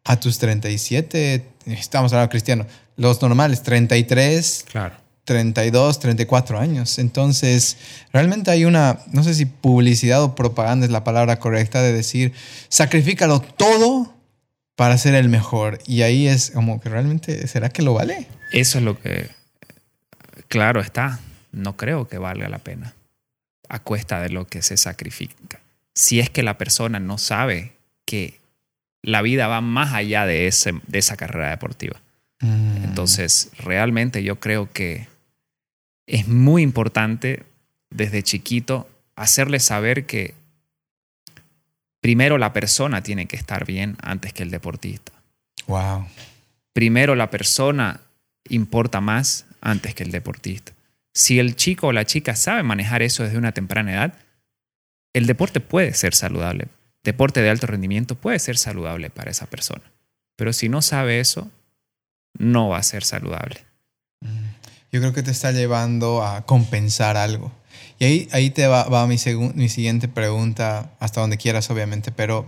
[0.03, 4.95] a tus 37, estamos hablando cristiano, los normales, 33, Claro.
[5.25, 6.99] 32, 34 años.
[6.99, 7.77] Entonces,
[8.13, 12.33] realmente hay una, no sé si publicidad o propaganda es la palabra correcta de decir,
[12.69, 14.13] sacrifícalo todo
[14.75, 15.79] para ser el mejor.
[15.87, 18.27] Y ahí es como que realmente, ¿será que lo vale?
[18.51, 19.29] Eso es lo que,
[20.47, 21.19] claro está,
[21.51, 22.93] no creo que valga la pena
[23.67, 25.59] a cuesta de lo que se sacrifica.
[25.93, 27.73] Si es que la persona no sabe
[28.05, 28.39] que
[29.01, 31.99] la vida va más allá de, ese, de esa carrera deportiva.
[32.41, 32.83] Mm.
[32.83, 35.07] Entonces, realmente yo creo que
[36.07, 37.43] es muy importante
[37.89, 40.33] desde chiquito hacerle saber que
[42.01, 45.11] primero la persona tiene que estar bien antes que el deportista.
[45.67, 46.07] Wow.
[46.73, 48.01] Primero la persona
[48.49, 50.73] importa más antes que el deportista.
[51.13, 54.13] Si el chico o la chica sabe manejar eso desde una temprana edad,
[55.13, 56.67] el deporte puede ser saludable.
[57.03, 59.83] Deporte de alto rendimiento puede ser saludable para esa persona.
[60.35, 61.49] Pero si no sabe eso,
[62.37, 63.63] no va a ser saludable.
[64.95, 67.51] Yo creo que te está llevando a compensar algo.
[67.99, 69.17] Y ahí, ahí te va, va mi,
[69.53, 72.45] mi siguiente pregunta, hasta donde quieras, obviamente, pero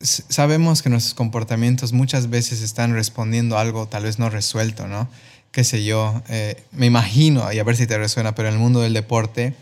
[0.00, 5.08] sabemos que nuestros comportamientos muchas veces están respondiendo a algo tal vez no resuelto, ¿no?
[5.50, 8.60] Qué sé yo, eh, me imagino, y a ver si te resuena, pero en el
[8.60, 9.54] mundo del deporte,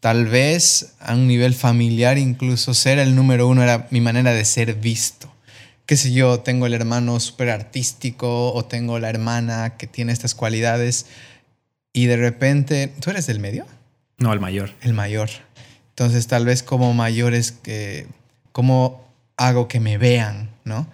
[0.00, 4.46] tal vez a un nivel familiar incluso ser el número uno era mi manera de
[4.46, 5.30] ser visto
[5.88, 10.34] qué sé yo, tengo el hermano súper artístico o tengo la hermana que tiene estas
[10.34, 11.06] cualidades
[11.94, 13.64] y de repente, ¿tú eres del medio?
[14.18, 14.74] No, el mayor.
[14.82, 15.30] El mayor.
[15.88, 18.06] Entonces tal vez como mayores que,
[18.52, 19.02] ¿cómo
[19.38, 20.50] hago que me vean?
[20.62, 20.86] ¿No?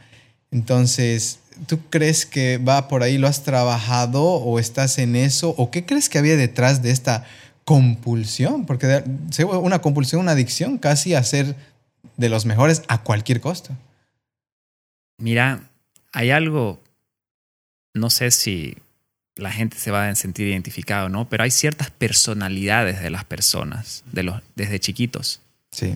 [0.53, 3.19] Entonces, ¿tú crees que va por ahí?
[3.19, 5.57] ¿Lo has trabajado o estás en eso?
[5.59, 7.25] ¿O qué crees que había detrás de esta
[7.65, 8.65] compulsión?
[8.65, 9.03] Porque
[9.61, 11.57] una compulsión, una adicción casi a ser
[12.17, 13.77] de los mejores a cualquier costo.
[15.19, 15.71] Mira,
[16.13, 16.83] hay algo,
[17.95, 18.77] no sé si
[19.37, 21.29] la gente se va a sentir identificado, ¿no?
[21.29, 25.41] Pero hay ciertas personalidades de las personas, de los, desde chiquitos.
[25.73, 25.95] Sí.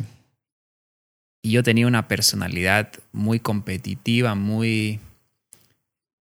[1.43, 4.99] Y yo tenía una personalidad muy competitiva, muy,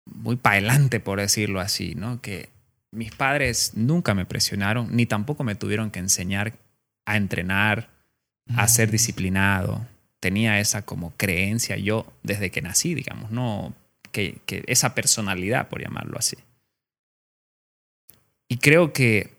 [0.05, 2.20] muy paelante, por decirlo así, ¿no?
[2.20, 2.51] Que
[2.90, 6.55] mis padres nunca me presionaron, ni tampoco me tuvieron que enseñar
[7.05, 7.88] a entrenar,
[8.57, 9.87] a ser disciplinado.
[10.27, 13.73] Tenía esa como creencia yo desde que nací, digamos, no
[14.11, 16.37] que, que esa personalidad, por llamarlo así.
[18.49, 19.31] Y creo que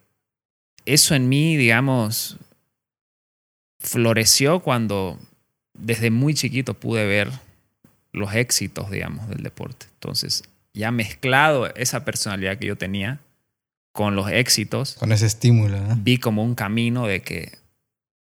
[0.85, 2.37] eso en mí, digamos,
[3.79, 5.19] floreció cuando
[5.73, 7.29] desde muy chiquito pude ver
[8.13, 9.87] los éxitos, digamos, del deporte.
[9.95, 13.19] Entonces, ya mezclado esa personalidad que yo tenía
[13.91, 15.97] con los éxitos, Con ese estímulo, ¿no?
[15.97, 17.57] vi como un camino de que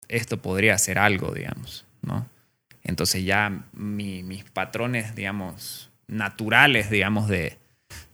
[0.06, 2.32] esto podría ser algo, digamos, ¿no?
[2.84, 7.56] Entonces ya mis patrones, digamos, naturales, digamos, de,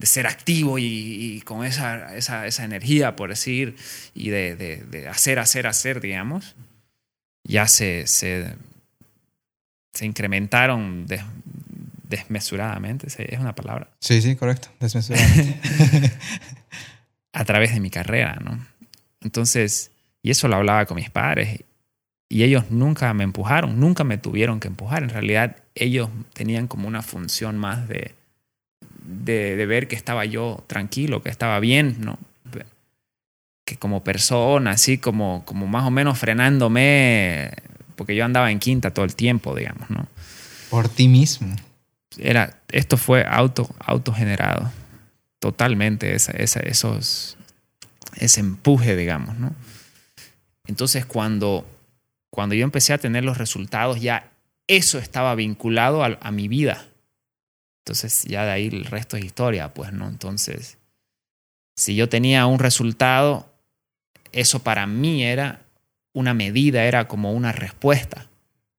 [0.01, 3.75] ser activo y, con esa, esa, energía, por decir,
[4.15, 6.55] y de, hacer, hacer, hacer, digamos,
[7.43, 8.55] ya se, se,
[9.99, 11.05] incrementaron
[12.03, 13.89] desmesuradamente, es una palabra.
[13.99, 15.59] Sí, sí, correcto, desmesuradamente.
[17.33, 18.65] a través de mi carrera, ¿no?
[19.21, 19.91] Entonces,
[20.23, 21.61] y eso lo hablaba con mis padres
[22.31, 25.03] y ellos nunca me empujaron, nunca me tuvieron que empujar.
[25.03, 28.13] En realidad, ellos tenían como una función más de,
[29.03, 32.17] de, ver que estaba yo tranquilo, que estaba bien, ¿no?
[33.65, 37.51] Que como persona, así como, como más o menos frenándome,
[37.97, 40.07] porque yo andaba en quinta todo el tiempo, digamos, ¿no?
[40.69, 41.53] Por ti mismo.
[42.17, 44.71] Era, esto fue auto, autogenerado,
[45.39, 47.35] totalmente, esa, esa, esos,
[48.15, 49.53] ese empuje, digamos, ¿no?
[50.65, 51.65] Entonces, cuando,
[52.31, 54.31] cuando yo empecé a tener los resultados, ya
[54.67, 56.87] eso estaba vinculado a, mi vida.
[57.83, 60.07] Entonces, ya de ahí el resto es historia, pues, ¿no?
[60.07, 60.77] Entonces,
[61.75, 63.53] si yo tenía un resultado,
[64.31, 65.65] eso para mí era
[66.13, 68.29] una medida, era como una respuesta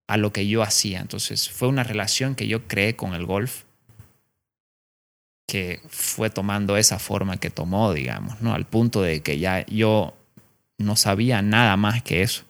[0.07, 1.01] a lo que yo hacía.
[1.01, 3.65] Entonces, fue una relación que yo creé con el golf
[5.47, 8.55] que fue tomando esa forma que tomó, digamos, ¿no?
[8.55, 10.17] Al punto de que ya yo
[10.79, 12.45] no sabía nada más que eso,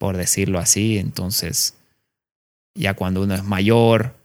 [0.00, 0.96] por decirlo así.
[0.96, 1.76] Entonces,
[2.74, 4.16] ya cuando uno es mayor,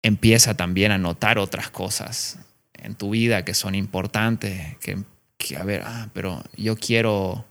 [0.00, 2.38] empieza también a notar otras cosas
[2.74, 7.44] en tu vida que son importantes, que, a ver, ah, pero yo quiero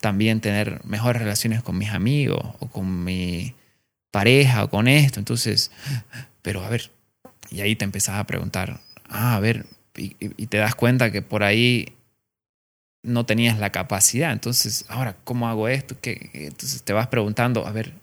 [0.00, 3.54] también tener mejores relaciones con mis amigos o con mi
[4.10, 5.20] pareja o con esto.
[5.20, 5.70] Entonces,
[6.40, 6.90] pero a ver,
[7.50, 11.42] y ahí te empezás a preguntar, ah, a ver, y, te das cuenta que por
[11.42, 11.95] ahí
[13.06, 14.32] no tenías la capacidad.
[14.32, 15.96] Entonces, ahora, ¿cómo hago esto?
[16.00, 16.30] ¿Qué?
[16.34, 17.94] Entonces te vas preguntando, a ver,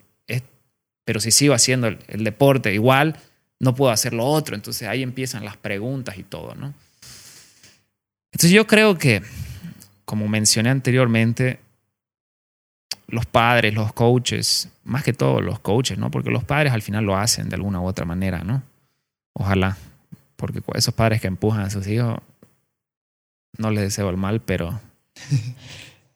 [1.06, 3.18] pero si sigo haciendo el, deporte igual,
[3.60, 4.56] no puedo hacer lo otro.
[4.56, 6.74] Entonces ahí empiezan las preguntas y todo, ¿no?
[8.32, 9.22] Entonces yo creo que,
[10.06, 11.60] como mencioné anteriormente,
[13.08, 16.10] los padres, los coaches, más que todo los coaches, ¿no?
[16.10, 18.64] Porque los padres al final lo hacen de alguna u otra manera, ¿no?
[19.34, 19.78] Ojalá,
[20.36, 22.20] porque esos padres que empujan a sus hijos,
[23.58, 24.80] no les deseo el mal, pero...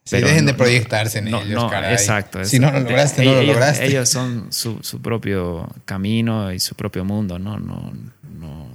[0.08, 3.86] Sí, dejen de proyectarse en ellos, Exacto, Si no lo lograste, no lo lograste.
[3.86, 7.58] Ellos son su, su, propio camino y su propio mundo, ¿no?
[7.58, 7.92] No,
[8.22, 8.70] no,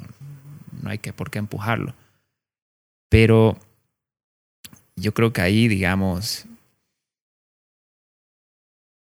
[0.83, 1.95] no hay que por qué empujarlo.
[3.09, 3.57] Pero
[4.95, 6.45] yo creo que ahí, digamos,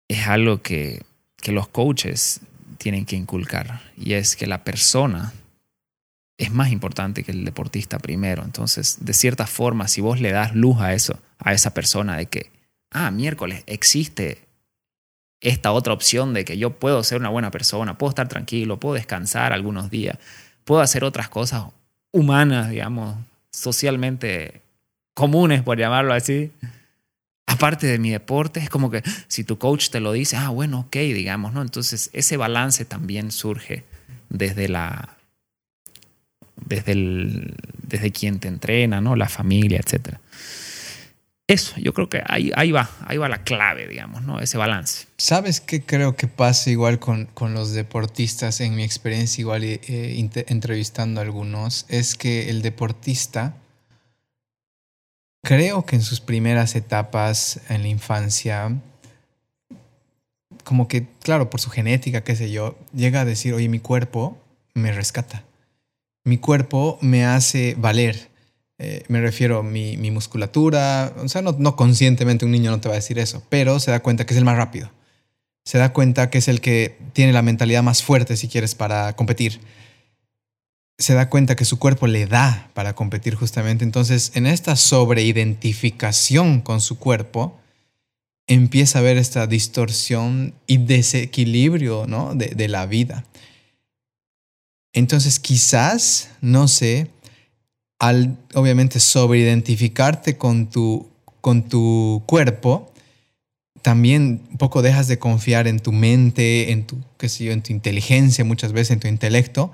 [0.09, 1.02] es algo que,
[1.40, 2.40] que los coaches
[2.76, 5.33] tienen que inculcar y es que la persona
[6.40, 8.42] es más importante que el deportista primero.
[8.42, 12.26] Entonces, de cierta forma, si vos le das luz a eso, a esa persona de
[12.26, 12.50] que,
[12.90, 14.38] ah, miércoles, existe
[15.42, 18.94] esta otra opción de que yo puedo ser una buena persona, puedo estar tranquilo, puedo
[18.94, 20.18] descansar algunos días,
[20.64, 21.64] puedo hacer otras cosas
[22.11, 23.18] humanas, digamos,
[23.53, 24.62] socialmente
[25.12, 26.53] comunes, por llamarlo así,
[27.46, 30.81] aparte de mi deporte, es como que si tu coach te lo dice, ah, bueno,
[30.81, 31.61] ok, digamos, ¿no?
[31.61, 33.85] Entonces ese balance también surge
[34.31, 35.19] desde la
[36.66, 39.16] desde desde quien te entrena, ¿no?
[39.16, 40.20] La familia, etcétera.
[41.49, 44.38] Eso, yo creo que ahí, ahí va, ahí va la clave, digamos, ¿no?
[44.38, 45.09] Ese balance.
[45.16, 48.61] ¿Sabes qué creo que pasa igual con, con los deportistas?
[48.61, 53.57] En mi experiencia, igual eh, entrevistando a algunos, es que el deportista
[55.42, 58.79] Creo que en sus primeras etapas en la infancia,
[60.64, 64.38] como que, claro, por su genética, qué sé yo, llega a decir, oye, mi cuerpo
[64.75, 65.44] me rescata.
[66.24, 68.30] Mi cuerpo me hace valer.
[68.78, 71.12] Eh, me refiero a mi, mi, musculatura.
[71.18, 73.90] O sea, no, no conscientemente un niño no te va a decir eso, pero se
[73.90, 74.90] da cuenta que es el más rápido.
[75.64, 79.14] Se da cuenta que es el que tiene la mentalidad más fuerte, si quieres, para
[79.14, 79.61] competir
[81.00, 83.85] se da cuenta que su cuerpo le da para competir justamente.
[83.85, 87.59] Entonces, en esta sobreidentificación con su cuerpo,
[88.46, 92.35] empieza a haber esta distorsión y desequilibrio ¿no?
[92.35, 93.25] de, de la vida.
[94.92, 97.10] Entonces, quizás, no sé,
[97.98, 101.08] al obviamente sobreidentificarte con tu,
[101.40, 102.92] con tu cuerpo,
[103.82, 107.62] también un poco dejas de confiar en tu mente, en tu, qué sé yo, en
[107.62, 109.72] tu inteligencia, muchas veces en tu intelecto,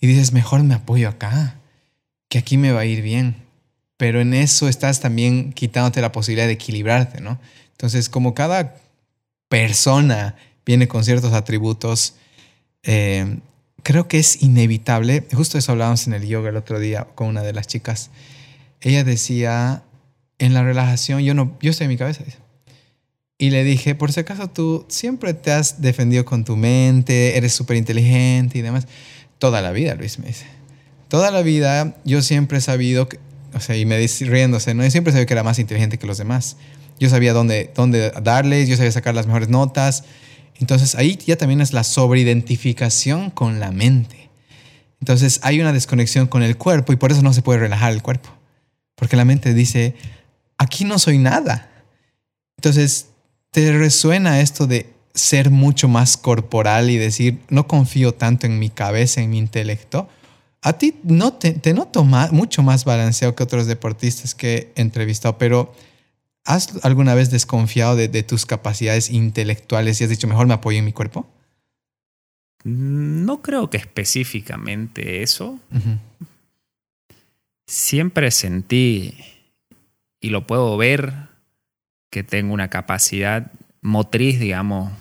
[0.00, 1.58] y dices, mejor me apoyo acá,
[2.28, 3.36] que aquí me va a ir bien.
[3.96, 7.38] Pero en eso estás también quitándote la posibilidad de equilibrarte, ¿no?
[7.72, 8.76] Entonces, como cada
[9.48, 12.14] persona viene con ciertos atributos,
[12.82, 13.38] eh,
[13.82, 15.26] creo que es inevitable.
[15.32, 18.10] Justo eso hablábamos en el yoga el otro día con una de las chicas.
[18.80, 19.82] Ella decía,
[20.38, 22.24] en la relajación, yo no, yo estoy en mi cabeza.
[23.38, 27.52] Y le dije, por si acaso tú siempre te has defendido con tu mente, eres
[27.54, 28.86] súper inteligente y demás.
[29.38, 30.46] Toda la vida, Luis me dice.
[31.08, 33.18] Toda la vida yo siempre he sabido, que,
[33.54, 34.84] o sea, y me dice riéndose, ¿no?
[34.84, 36.56] Yo siempre sabía que era más inteligente que los demás.
[36.98, 40.04] Yo sabía dónde, dónde darles, yo sabía sacar las mejores notas.
[40.60, 44.30] Entonces ahí ya también es la sobreidentificación con la mente.
[45.00, 48.02] Entonces hay una desconexión con el cuerpo y por eso no se puede relajar el
[48.02, 48.30] cuerpo.
[48.94, 49.94] Porque la mente dice,
[50.58, 51.70] aquí no soy nada.
[52.58, 53.06] Entonces,
[53.50, 58.68] ¿te resuena esto de ser mucho más corporal y decir, no confío tanto en mi
[58.68, 60.08] cabeza, en mi intelecto?
[60.60, 65.38] A ti no te, te noto mucho más balanceado que otros deportistas que he entrevistado,
[65.38, 65.72] pero
[66.44, 70.84] ¿has alguna vez desconfiado de, tus capacidades intelectuales y has dicho, mejor me apoyo en
[70.84, 71.26] mi cuerpo?
[72.64, 75.58] No creo que específicamente eso.
[77.66, 79.14] Siempre sentí,
[80.20, 81.30] y lo puedo ver,
[82.10, 84.92] que tengo una capacidad motriz, digamos,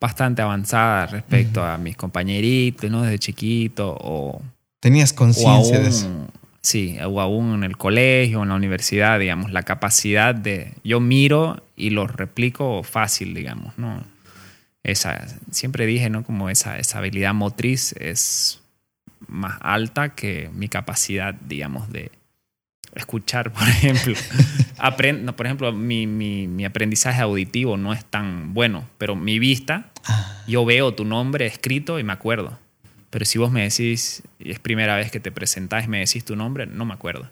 [0.00, 3.02] bastante avanzada respecto a mis compañeritos, ¿no?
[3.02, 4.40] Desde chiquito o...
[4.80, 6.28] Tenías conciencia de eso.
[6.60, 10.74] Sí, o aún en el colegio, en la universidad, digamos, la capacidad de...
[10.84, 14.04] Yo miro y lo replico fácil, digamos, ¿no?
[14.82, 16.24] Esa, siempre dije, ¿no?
[16.24, 18.60] Como esa, esa habilidad motriz es
[19.26, 22.10] más alta que mi capacidad, digamos, de,
[22.94, 24.14] escuchar, por ejemplo.
[24.78, 29.90] Aprendo, por ejemplo, mi, mi, mi, aprendizaje auditivo no es tan bueno, pero mi vista,
[30.04, 30.42] ah.
[30.46, 32.58] yo veo tu nombre escrito y me acuerdo.
[33.10, 36.24] Pero si vos me decís, y es primera vez que te presentás y me decís
[36.24, 37.30] tu nombre, no me acuerdo.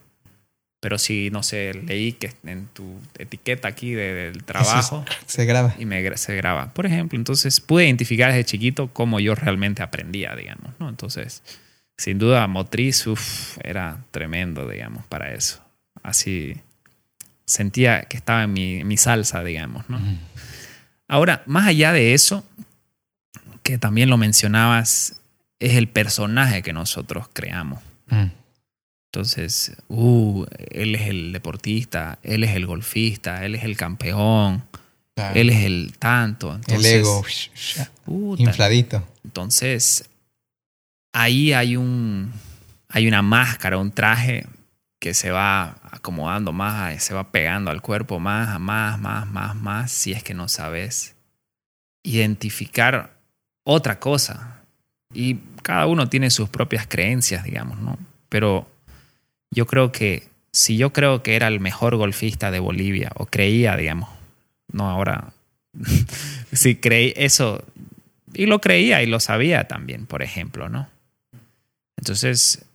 [0.81, 5.05] Pero si, no sé, leí que en tu etiqueta aquí del trabajo...
[5.27, 5.74] se graba.
[5.79, 6.72] Y me, se graba.
[6.72, 10.89] Por ejemplo, entonces pude identificar desde chiquito cómo yo realmente aprendía, digamos, ¿no?
[10.89, 11.43] Entonces
[11.99, 13.07] sin duda motriz,
[13.62, 15.62] era tremendo, digamos, para eso.
[16.03, 16.61] Así
[17.45, 20.01] sentía que estaba en mi, salsa, digamos, ¿no?
[21.09, 22.45] Ahora, más allá de eso,
[23.62, 25.20] que también lo mencionabas,
[25.59, 27.83] es el personaje que nosotros creamos.
[28.09, 28.27] Mm.
[29.13, 34.65] Entonces, uh, él es el deportista, él es el golfista, él es el campeón,
[35.35, 36.61] él es el tanto.
[36.69, 37.25] el ego
[38.37, 39.07] infladito.
[39.25, 40.09] Entonces,
[41.13, 42.33] ahí hay un
[42.89, 44.47] hay una máscara, un traje
[44.99, 49.91] que se va acomodando más, se va pegando al cuerpo más, más, más, más, más,
[49.91, 51.15] si es que no sabes
[52.03, 53.17] identificar
[53.65, 54.56] otra cosa.
[55.17, 57.99] Y cada uno tiene sus propias creencias, digamos, ¿no?
[58.29, 58.69] Pero
[59.51, 63.77] yo creo que si yo creo que era el mejor golfista de Bolivia, o creía,
[63.77, 64.11] digamos,
[64.71, 65.33] no ahora,
[66.53, 67.64] si creí eso,
[68.35, 70.87] y lo creía y lo sabía también, por ejemplo, ¿no?
[71.97, 72.67] Entonces,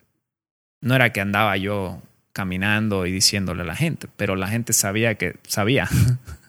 [0.82, 2.02] no era que andaba yo
[2.34, 5.88] caminando y diciéndole a la gente, pero la gente sabía que sabía.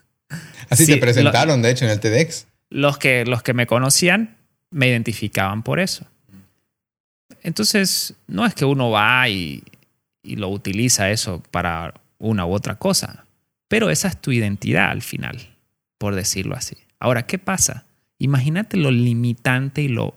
[0.71, 2.47] Así se presentaron, de hecho, en el TEDx.
[2.71, 4.39] Los que, los que me conocían
[4.73, 6.07] me identificaban por eso.
[7.43, 9.63] Entonces, no es que uno va y,
[10.23, 13.27] y lo utiliza eso para una u otra cosa,
[13.69, 15.57] pero esa es tu identidad al final,
[15.99, 16.77] por decirlo así.
[16.99, 17.85] Ahora, ¿qué pasa?
[18.19, 20.15] Imagínate lo limitante y lo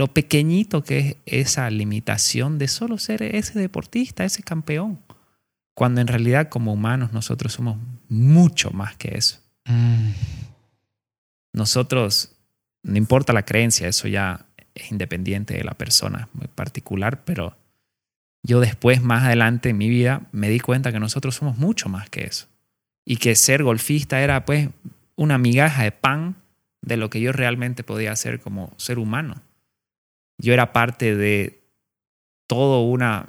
[0.00, 4.98] lo pequeñito que es esa limitación de solo ser ese deportista, ese campeón,
[5.74, 7.76] cuando en realidad como humanos nosotros somos
[8.08, 9.40] mucho más que eso.
[9.66, 10.12] Mm.
[11.52, 12.32] Nosotros,
[12.82, 17.56] no importa la creencia, eso ya es independiente de la persona muy particular, pero
[18.42, 22.08] yo después, más adelante en mi vida, me di cuenta que nosotros somos mucho más
[22.08, 22.46] que eso.
[23.04, 24.68] Y que ser golfista era pues
[25.16, 26.36] una migaja de pan
[26.80, 29.42] de lo que yo realmente podía hacer como ser humano
[30.40, 31.60] yo era parte de
[32.46, 33.28] toda una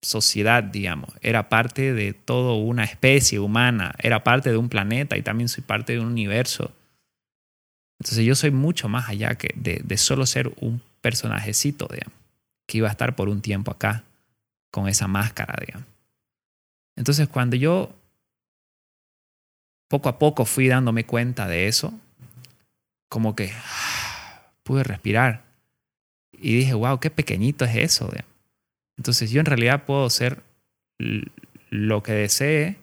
[0.00, 5.22] sociedad, digamos, era parte de toda una especie humana, era parte de un planeta y
[5.22, 6.72] también soy parte de un universo.
[8.04, 11.88] Entonces yo soy mucho más allá que de, solo ser un personajecito,
[12.66, 14.04] que iba a estar por un tiempo acá
[14.70, 15.56] con esa máscara.
[16.96, 17.94] Entonces cuando yo
[19.88, 21.98] poco a poco fui dándome cuenta de eso,
[23.08, 23.50] como que
[24.64, 25.42] pude respirar
[26.34, 28.10] y dije, wow, qué pequeñito es eso.
[28.98, 30.42] Entonces yo en realidad puedo ser
[31.70, 32.76] lo que desee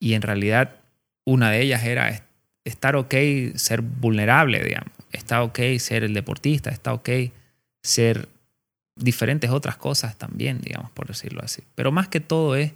[0.00, 0.80] y en realidad
[1.24, 2.24] una de ellas era
[2.64, 3.14] estar ok
[3.54, 4.90] ser vulnerable, digamos.
[5.12, 7.08] Está ok ser el deportista, está ok
[7.82, 8.28] ser
[8.96, 11.62] diferentes otras cosas también, digamos, por decirlo así.
[11.74, 12.72] Pero más que todo es,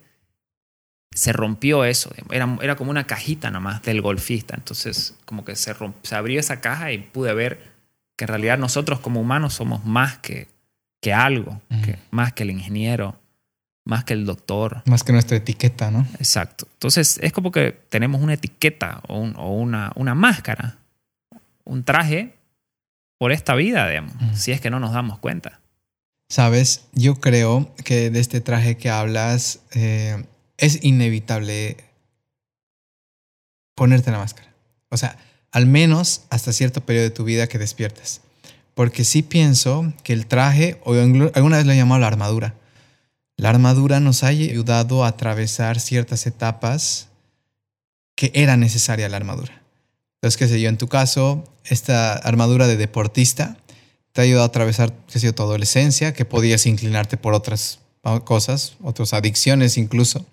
[1.10, 4.54] se rompió eso, era, era como una cajita nada más del golfista.
[4.56, 7.72] Entonces como que se, se abrió esa caja y pude ver
[8.16, 10.48] que en realidad nosotros como humanos somos más que,
[11.00, 13.17] que algo, que, más que el ingeniero,
[13.88, 14.82] más que el doctor.
[14.84, 16.06] Más que nuestra etiqueta, ¿no?
[16.18, 16.68] Exacto.
[16.74, 20.76] Entonces es como que tenemos una etiqueta o, una, una, máscara,
[21.64, 22.34] un traje
[23.16, 25.60] por esta vida, digamos, si es que no nos damos cuenta.
[26.28, 30.22] Sabes, yo creo que de este traje que hablas eh,
[30.58, 31.78] es inevitable
[33.74, 34.52] ponerte la máscara.
[34.90, 35.16] O sea,
[35.50, 38.20] al menos hasta cierto periodo de tu vida que despiertes.
[38.74, 42.54] Porque sí pienso que el traje, o alguna vez lo he llamado la armadura,
[43.38, 47.06] la armadura nos ha ayudado a atravesar ciertas etapas
[48.16, 49.62] que era necesaria la armadura.
[50.16, 53.56] Entonces, qué sé yo, en tu caso, esta armadura de deportista
[54.12, 57.78] te ha ayudado a atravesar, qué sé yo, tu adolescencia, que podías inclinarte por otras
[58.24, 60.26] cosas, otras adicciones incluso.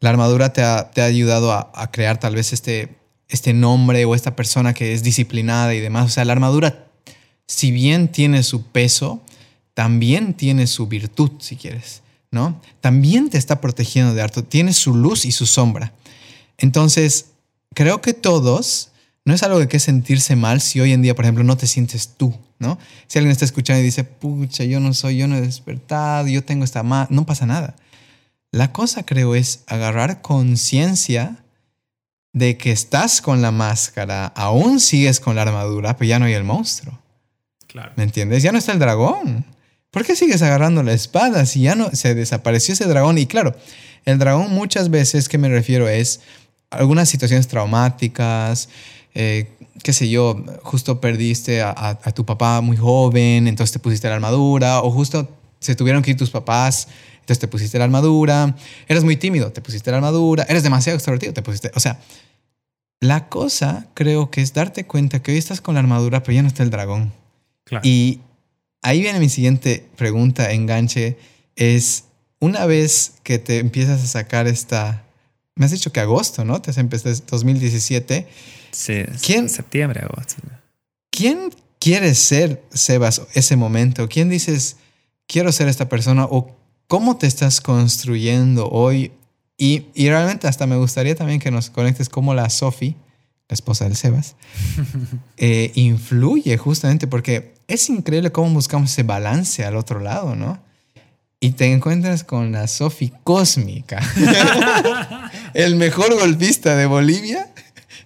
[0.00, 2.96] La armadura te ha, ayudado a, a, crear tal vez este,
[3.28, 6.06] este nombre o esta persona que es disciplinada y demás.
[6.06, 6.88] O sea, la armadura,
[7.46, 9.22] si bien tiene su peso,
[9.74, 12.02] también tiene su virtud, si quieres.
[12.30, 12.60] ¿No?
[12.80, 15.92] También te está protegiendo de harto, tiene su luz y su sombra.
[16.56, 17.26] Entonces,
[17.74, 18.90] creo que todos,
[19.24, 21.66] no es algo de que sentirse mal si hoy en día, por ejemplo, no te
[21.66, 22.78] sientes tú, ¿no?
[23.06, 26.44] Si alguien está escuchando y dice, pucha, yo no soy, yo no he despertado, yo
[26.44, 27.76] tengo esta más, no pasa nada.
[28.50, 31.36] La cosa creo es agarrar conciencia
[32.32, 36.34] de que estás con la máscara, aún sigues con la armadura, pero ya no hay
[36.34, 36.98] el monstruo.
[37.66, 37.92] Claro.
[37.96, 38.42] ¿Me entiendes?
[38.42, 39.44] Ya no está el dragón.
[39.98, 43.18] ¿Por qué sigues agarrando la espada si ya no se desapareció ese dragón?
[43.18, 43.56] Y claro,
[44.04, 46.20] el dragón muchas veces que me refiero es
[46.70, 48.68] algunas situaciones traumáticas,
[49.16, 49.48] eh,
[49.82, 54.82] qué sé yo, justo perdiste a, tu papá muy joven, entonces te pusiste la armadura,
[54.82, 58.54] o justo se tuvieron que ir tus papás, entonces te pusiste la armadura,
[58.86, 61.98] eres muy tímido, te pusiste la armadura, eres demasiado extrovertido, te pusiste, o sea,
[63.00, 66.42] la cosa creo que es darte cuenta que hoy estás con la armadura, pero ya
[66.42, 67.12] no está el dragón.
[67.64, 67.82] Claro.
[67.84, 68.20] Y
[68.88, 71.18] ahí viene mi siguiente pregunta, enganche,
[71.56, 72.04] es
[72.40, 75.04] una vez que te empiezas a sacar esta,
[75.56, 76.62] me has dicho que agosto, ¿no?
[76.62, 78.26] Te has empezado 2017.
[78.70, 80.36] Sí, ¿Quién, septiembre, agosto.
[81.10, 84.08] ¿Quién quieres ser, Sebas, ese momento?
[84.08, 84.76] ¿Quién dices,
[85.26, 86.24] quiero ser esta persona?
[86.24, 89.12] ¿O cómo te estás construyendo hoy?
[89.58, 92.96] Y, y realmente hasta me gustaría también que nos conectes como la Sofi,
[93.48, 94.36] la esposa del Sebas,
[95.36, 100.62] eh, influye justamente porque es increíble cómo buscamos ese balance al otro lado, ¿no?
[101.40, 104.00] Y te encuentras con la Sofi Cósmica,
[105.54, 107.52] el mejor golpista de Bolivia,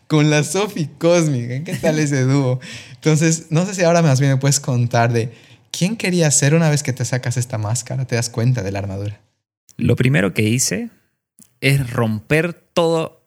[0.07, 1.65] con la Sofi Cósmica.
[1.65, 2.61] ¿Qué tal ese dúo?
[2.95, 5.33] Entonces, no sé si ahora más bien me puedes contar de
[5.71, 8.81] quién quería ser una vez que te sacas esta máscara, te das cuenta de la
[8.81, 9.21] armadura.
[9.79, 10.91] Lo primero que hice
[11.63, 13.22] es romper todo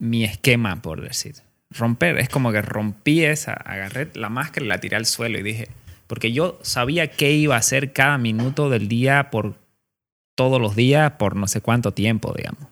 [0.00, 1.36] mi esquema, por decir
[1.70, 2.18] romper.
[2.18, 5.68] Es como que rompí esa, agarré la máscara y la tiré al suelo y dije,
[6.06, 9.54] porque yo sabía qué iba a hacer cada minuto del día por
[10.34, 12.66] todos los días por no sé cuánto tiempo, digamos.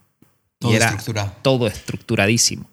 [0.59, 1.33] Todo estructurado.
[1.43, 2.69] Todo estructuradísimo.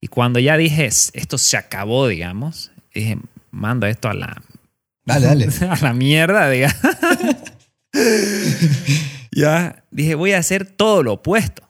[0.00, 3.18] Y cuando ya dije, esto se acabó, digamos, dije,
[3.50, 4.42] mando esto a la...
[5.04, 5.48] Dale, dale.
[5.70, 6.76] a la mierda, digamos.
[9.30, 11.62] ya dije, voy a hacer todo lo opuesto.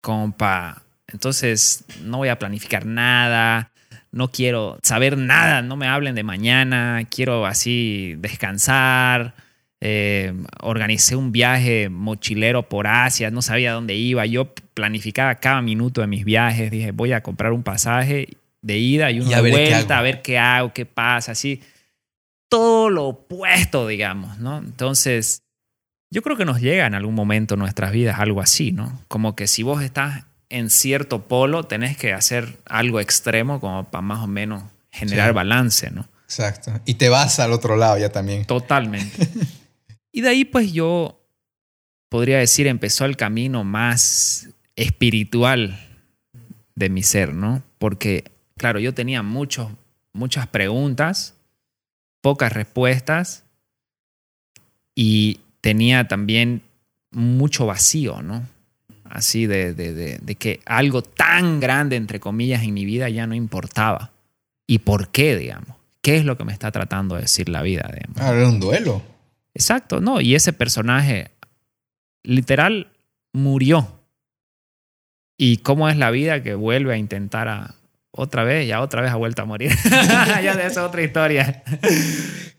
[0.00, 0.82] Como para
[1.12, 3.70] entonces, no voy a planificar nada,
[4.12, 9.34] no quiero saber nada, no me hablen de mañana, quiero así descansar.
[9.82, 16.02] Eh, organicé un viaje mochilero por Asia, no sabía dónde iba, yo planificaba cada minuto
[16.02, 18.28] de mis viajes, dije, voy a comprar un pasaje
[18.60, 21.62] de ida y una vuelta, a ver qué hago, qué pasa, así.
[22.50, 24.58] Todo lo opuesto, digamos, ¿no?
[24.58, 25.44] Entonces,
[26.10, 29.00] yo creo que nos llega en algún momento en nuestras vidas algo así, ¿no?
[29.08, 34.02] Como que si vos estás en cierto polo tenés que hacer algo extremo como para
[34.02, 36.08] más o menos generar balance, ¿no?
[36.24, 36.72] Exacto.
[36.84, 38.44] Y te vas al otro lado ya también.
[38.44, 39.28] Totalmente.
[40.12, 41.20] y de ahí pues yo
[42.08, 45.78] podría decir empezó el camino más espiritual
[46.74, 47.62] de mi ser, ¿no?
[47.78, 48.24] Porque,
[48.56, 49.68] claro, yo tenía muchos,
[50.12, 51.34] muchas preguntas,
[52.20, 53.44] pocas respuestas
[54.94, 56.62] y tenía también
[57.10, 58.46] mucho vacío, ¿no?
[59.10, 64.12] Así de, de, que algo tan grande, entre comillas, en mi vida ya no importaba.
[64.66, 65.76] ¿Y por qué, digamos?
[66.00, 67.90] ¿Qué es lo que me está tratando de decir la vida?
[67.92, 68.20] Digamos?
[68.20, 69.02] Ah, era un duelo.
[69.52, 70.20] Exacto, no.
[70.20, 71.32] Y ese personaje,
[72.22, 72.92] literal,
[73.32, 74.00] murió.
[75.36, 77.74] ¿Y cómo es la vida que vuelve a intentar a,
[78.12, 79.72] otra vez, ya otra vez ha vuelto a morir?
[79.90, 81.64] ya de esa otra historia.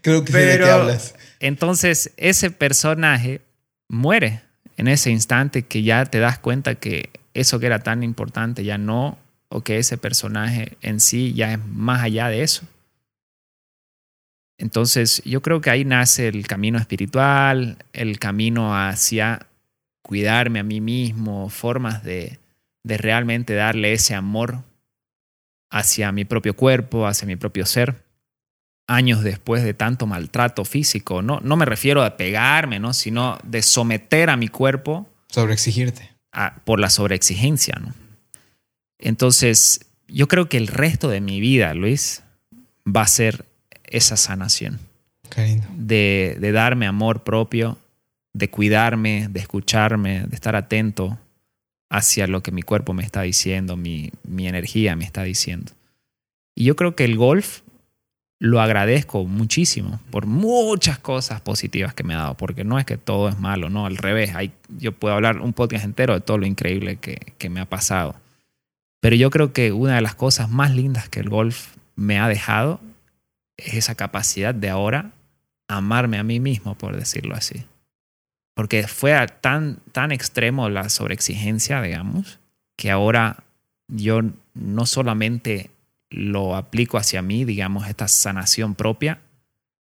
[0.01, 1.15] Creo que Pero, de qué hablas.
[1.39, 3.41] Entonces, ese personaje
[3.87, 4.41] muere
[4.77, 8.77] en ese instante que ya te das cuenta que eso que era tan importante ya
[8.77, 9.17] no,
[9.49, 12.65] o que ese personaje en sí ya es más allá de eso.
[14.57, 19.47] Entonces, yo creo que ahí nace el camino espiritual, el camino hacia
[20.03, 22.39] cuidarme a mí mismo, formas de,
[22.83, 24.63] de realmente darle ese amor
[25.71, 28.03] hacia mi propio cuerpo, hacia mi propio ser,
[28.87, 31.21] años después de tanto maltrato físico.
[31.21, 32.93] No, no me refiero a pegarme, ¿no?
[32.93, 35.07] sino de someter a mi cuerpo.
[35.27, 36.09] Sobreexigirte.
[36.65, 37.75] por la sobreexigencia.
[37.79, 37.93] ¿no?
[38.99, 42.23] Entonces, yo creo que el resto de mi vida, Luis,
[42.85, 43.45] va a ser
[43.83, 44.79] esa sanación.
[45.77, 47.77] De, de darme amor propio,
[48.33, 51.17] de cuidarme, de escucharme, de estar atento
[51.89, 55.71] hacia lo que mi cuerpo me está diciendo, mi, mi energía me está diciendo.
[56.53, 57.61] Y yo creo que el golf
[58.41, 62.97] lo agradezco muchísimo por muchas cosas positivas que me ha dado, porque no es que
[62.97, 66.39] todo es malo, no, al revés, hay, yo puedo hablar un podcast entero de todo
[66.39, 68.15] lo increíble que, que me ha pasado.
[68.99, 72.27] Pero yo creo que una de las cosas más lindas que el golf me ha
[72.27, 72.81] dejado
[73.57, 75.11] es esa capacidad de ahora
[75.67, 77.63] amarme a mí mismo, por decirlo así
[78.61, 82.39] porque fue tan, tan extremo la sobreexigencia, digamos,
[82.77, 83.43] que ahora
[83.87, 84.21] yo
[84.53, 85.71] no solamente
[86.11, 89.21] lo aplico hacia mí, digamos, esta sanación propia,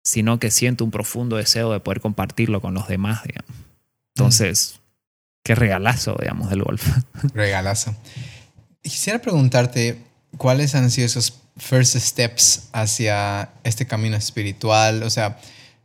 [0.03, 3.51] sino que siento un profundo deseo de poder compartirlo con los demás, digamos.
[4.15, 4.79] Entonces,
[5.43, 6.87] qué regalazo, digamos, del golf.
[7.33, 7.95] Regalazo.
[8.81, 9.97] Quisiera preguntarte,
[10.37, 15.01] ¿cuáles han sido esos first steps hacia este camino espiritual?
[15.03, 15.39] O sea,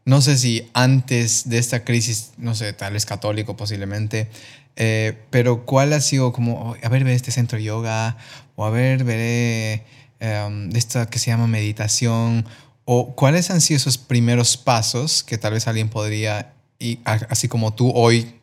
[0.04, 4.28] no sé si antes de esta crisis, no sé, tal vez católico posiblemente,
[4.76, 8.16] eh, pero ¿cuál ha sido como, a ver, veré este centro de yoga,
[8.56, 9.84] o a ver, veré
[10.20, 12.46] um, esta que se llama meditación,
[12.84, 17.74] o cuáles han sido esos primeros pasos que tal vez alguien podría, y así como
[17.74, 18.34] tú hoy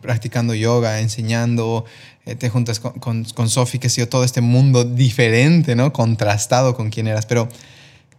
[0.00, 1.84] practicando yoga, enseñando,
[2.24, 5.92] eh, te juntas con, con, con Sofi, que ha sido todo este mundo diferente, ¿no?
[5.92, 7.48] Contrastado con quién eras, pero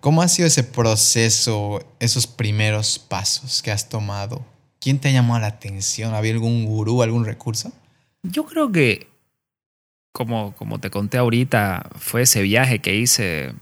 [0.05, 4.45] ¿Cómo ha sido ese proceso, esos primeros pasos que has tomado?
[4.79, 6.13] ¿Quién te ha llamado la atención?
[6.13, 7.71] ¿Había algún gurú, algún recurso?
[8.21, 9.07] Yo creo que,
[10.15, 13.53] como, como te conté ahorita, fue ese viaje que hice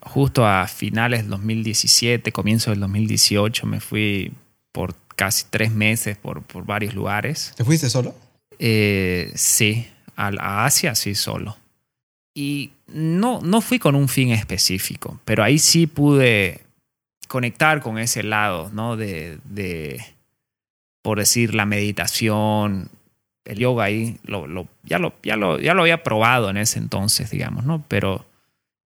[0.00, 3.66] justo a finales del 2017, comienzo del 2018.
[3.66, 4.32] Me fui
[4.70, 7.52] por casi tres meses por, por varios lugares.
[7.56, 8.14] ¿Te fuiste solo?
[8.60, 11.56] Eh, sí, a Asia sí solo.
[12.36, 16.60] Y no, no fui con un fin específico, pero ahí sí pude
[17.26, 18.96] conectar con ese lado, ¿no?
[18.96, 20.04] De, de
[21.02, 22.90] por decir, la meditación,
[23.44, 26.78] el yoga ahí, lo, lo, ya, lo, ya, lo, ya lo había probado en ese
[26.78, 27.84] entonces, digamos, ¿no?
[27.88, 28.26] Pero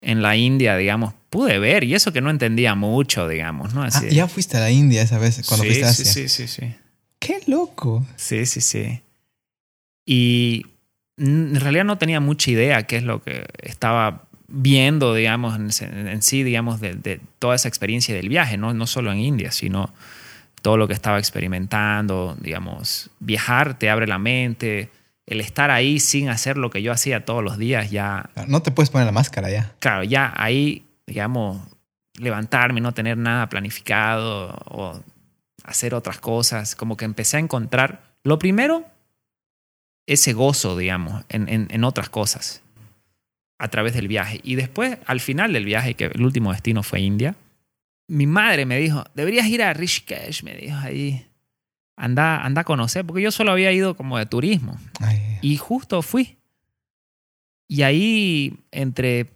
[0.02, 3.84] en la India, digamos, pude ver, y eso que no entendía mucho, digamos, ¿no?
[3.84, 6.06] ah, ya fuiste a la India esa vez cuando fuiste a Asia.
[6.06, 6.76] Sí, sí, sí, sí.
[7.20, 8.06] Qué loco.
[8.16, 9.02] Sí, sí, sí.
[10.06, 10.66] Y
[11.18, 16.44] en realidad no tenía mucha idea qué es lo que estaba viendo, digamos, en, sí,
[16.44, 18.74] digamos, de, toda esa experiencia del viaje, ¿no?
[18.74, 19.94] no solo en India, sino
[20.68, 24.90] todo lo que estaba experimentando, digamos, viajar te abre la mente,
[25.26, 28.32] el estar ahí sin hacer lo que yo hacía todos los días ya...
[28.48, 29.72] No te puedes poner la máscara ya.
[29.80, 31.66] Claro, ya ahí, digamos,
[32.20, 35.02] levantarme, no tener nada planificado o
[35.64, 38.84] hacer otras cosas, como que empecé a encontrar, lo primero,
[40.06, 42.62] ese gozo, digamos, en, otras cosas
[43.58, 44.42] a través del viaje.
[44.44, 47.36] Y después, al final del viaje, que el último destino fue India,
[48.08, 51.28] mi madre me dijo, deberías ir a Rishikesh, me dijo ahí,
[51.96, 54.78] anda, anda a conocer, porque yo solo había ido como de turismo.
[55.42, 56.38] Y justo fui.
[57.68, 59.28] Y ahí, entre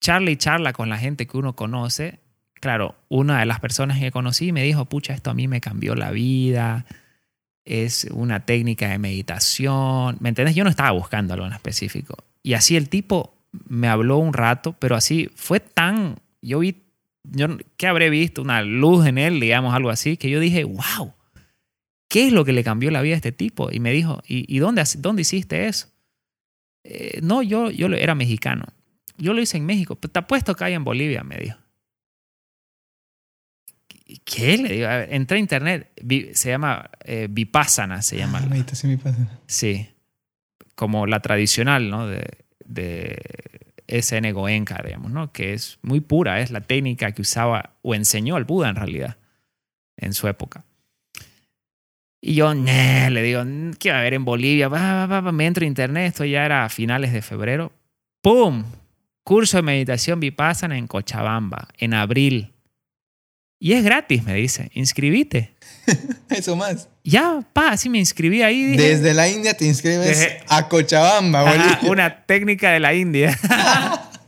[0.00, 2.20] charla y charla con la gente que uno conoce,
[2.54, 5.94] claro, una de las personas que conocí me dijo, pucha, esto a mí me cambió
[5.94, 6.86] la vida
[7.64, 10.16] es una técnica de meditación.
[10.20, 10.54] ¿Me entiendes?
[10.54, 12.16] Yo no estaba buscando algo en específico.
[12.42, 13.34] Y así el tipo
[13.68, 16.16] me habló un rato, pero así fue tan.
[16.42, 16.82] Yo vi.
[17.24, 18.42] Yo, ¿Qué habré visto?
[18.42, 21.14] Una luz en él, digamos, algo así, que yo dije, wow,
[22.08, 23.72] ¿qué es lo que le cambió la vida a este tipo?
[23.72, 25.88] Y me dijo, ¿y, dónde, dónde hiciste eso?
[26.84, 28.66] Eh, no, yo, yo era mexicano.
[29.16, 31.58] Yo lo hice en México, pero te apuesto que hay en Bolivia, me dijo.
[34.24, 34.58] ¿Qué?
[34.58, 35.90] Le digo, entré a internet,
[36.34, 38.40] se llama eh, Vipassana, se llama.
[38.42, 39.40] Ah, meditación Vipassana.
[39.46, 39.88] Sí,
[40.74, 42.06] como la tradicional, ¿no?
[42.06, 43.16] De, de
[43.88, 45.32] SN Goenka, digamos, ¿no?
[45.32, 49.16] Que es muy pura, es la técnica que usaba o enseñó al Buda en realidad,
[49.96, 50.64] en su época.
[52.20, 53.42] Y yo, le digo,
[53.78, 54.68] ¿qué va a haber en Bolivia?
[54.68, 57.72] me entro a internet, esto ya era a finales de febrero.
[58.22, 58.64] ¡Pum!
[59.22, 62.54] Curso de meditación Vipassana en Cochabamba, en abril
[63.64, 64.70] y es gratis, me dice.
[64.74, 65.53] Inscribite.
[66.30, 66.88] Eso más.
[67.02, 68.76] Ya, pa, así me inscribí ahí.
[68.76, 73.38] Desde la India te inscribes a Cochabamba, Ajá, Una técnica de la India.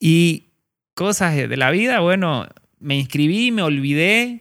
[0.00, 0.46] y
[0.94, 2.46] cosas de la vida, bueno,
[2.78, 4.40] me inscribí, me olvidé.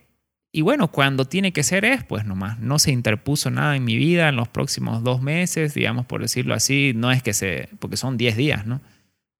[0.53, 2.59] Y bueno, cuando tiene que ser es, pues nomás.
[2.59, 6.53] No se interpuso nada en mi vida en los próximos dos meses, digamos, por decirlo
[6.53, 6.91] así.
[6.93, 7.69] No es que se.
[7.79, 8.81] porque son 10 días, ¿no?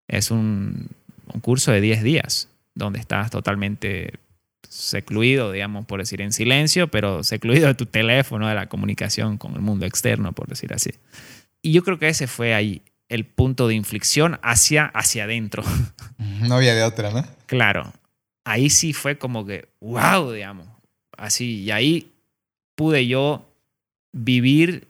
[0.08, 0.88] Es un,
[1.34, 4.14] un curso de 10 días, donde estás totalmente
[4.72, 9.54] secluido, digamos, por decir, en silencio, pero secluido de tu teléfono, de la comunicación con
[9.56, 10.92] el mundo externo, por decir así.
[11.62, 15.64] Y yo creo que ese fue ahí el punto de inflexión hacia, hacia adentro.
[16.40, 17.26] No había de otra, ¿no?
[17.48, 17.92] Claro,
[18.46, 20.68] ahí sí fue como que, wow, digamos,
[21.18, 22.14] así, y ahí
[22.76, 23.46] pude yo
[24.14, 24.88] vivir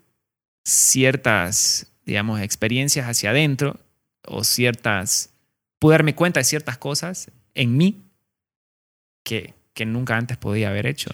[0.63, 3.79] ciertas, digamos, experiencias hacia adentro
[4.25, 5.33] o ciertas,
[5.79, 8.03] pude darme cuenta de ciertas cosas en mí
[9.23, 11.09] que, que nunca antes podía haber hecho.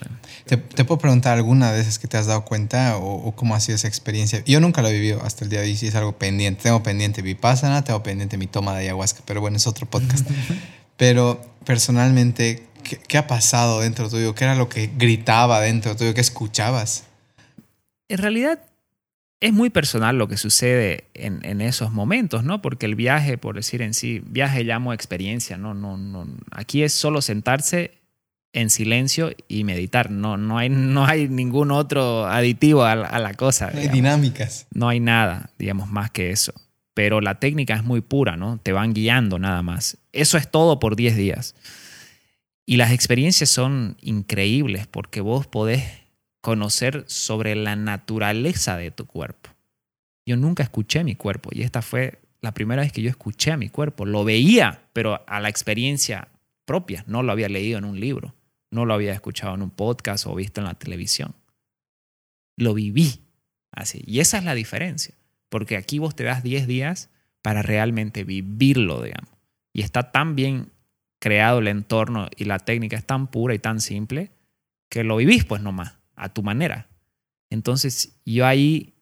[0.46, 3.54] ¿Te, ¿Te, puedo preguntar alguna de esas que te has dado cuenta o, o, cómo
[3.54, 4.42] ha sido esa experiencia?
[4.44, 6.64] Yo nunca lo he vivido hasta el día de hoy, sí es algo pendiente.
[6.64, 10.28] Tengo pendiente Vipassana, tengo pendiente mi toma de ayahuasca, pero bueno, es otro podcast.
[10.96, 14.34] pero personalmente, ¿qué, ¿qué, ha pasado dentro tuyo?
[14.34, 16.12] ¿Qué era lo que gritaba dentro tuyo?
[16.14, 17.04] ¿Qué escuchabas?
[18.08, 18.58] En realidad
[19.40, 22.60] es muy personal lo que sucede en, en, esos momentos, ¿no?
[22.60, 25.74] Porque el viaje, por decir en sí, viaje llamo experiencia, ¿no?
[25.74, 27.97] no, no aquí es solo sentarse
[28.52, 30.10] en silencio y meditar.
[30.10, 33.70] No, no, hay, no hay ningún otro aditivo a, a la cosa.
[33.72, 34.66] No hay dinámicas.
[34.72, 36.52] No hay nada, digamos, más que eso.
[36.94, 38.58] Pero la técnica es muy pura, ¿no?
[38.58, 39.98] Te van guiando nada más.
[40.12, 41.54] Eso es todo por 10 días.
[42.66, 45.84] Y las experiencias son increíbles porque vos podés
[46.40, 49.50] conocer sobre la naturaleza de tu cuerpo.
[50.26, 53.56] Yo nunca escuché mi cuerpo y esta fue la primera vez que yo escuché a
[53.56, 54.04] mi cuerpo.
[54.04, 56.28] Lo veía, pero a la experiencia
[56.64, 57.04] propia.
[57.06, 58.34] No lo había leído en un libro
[58.70, 61.34] no lo había escuchado en un podcast o visto en la televisión.
[62.56, 63.22] Lo viví
[63.72, 64.02] así.
[64.06, 65.14] Y esa es la diferencia.
[65.48, 67.10] Porque aquí vos te das 10 días
[67.42, 69.30] para realmente vivirlo, digamos.
[69.72, 70.72] Y está tan bien
[71.20, 74.30] creado el entorno y la técnica es tan pura y tan simple
[74.88, 76.88] que lo vivís pues nomás, a tu manera.
[77.50, 78.94] Entonces yo ahí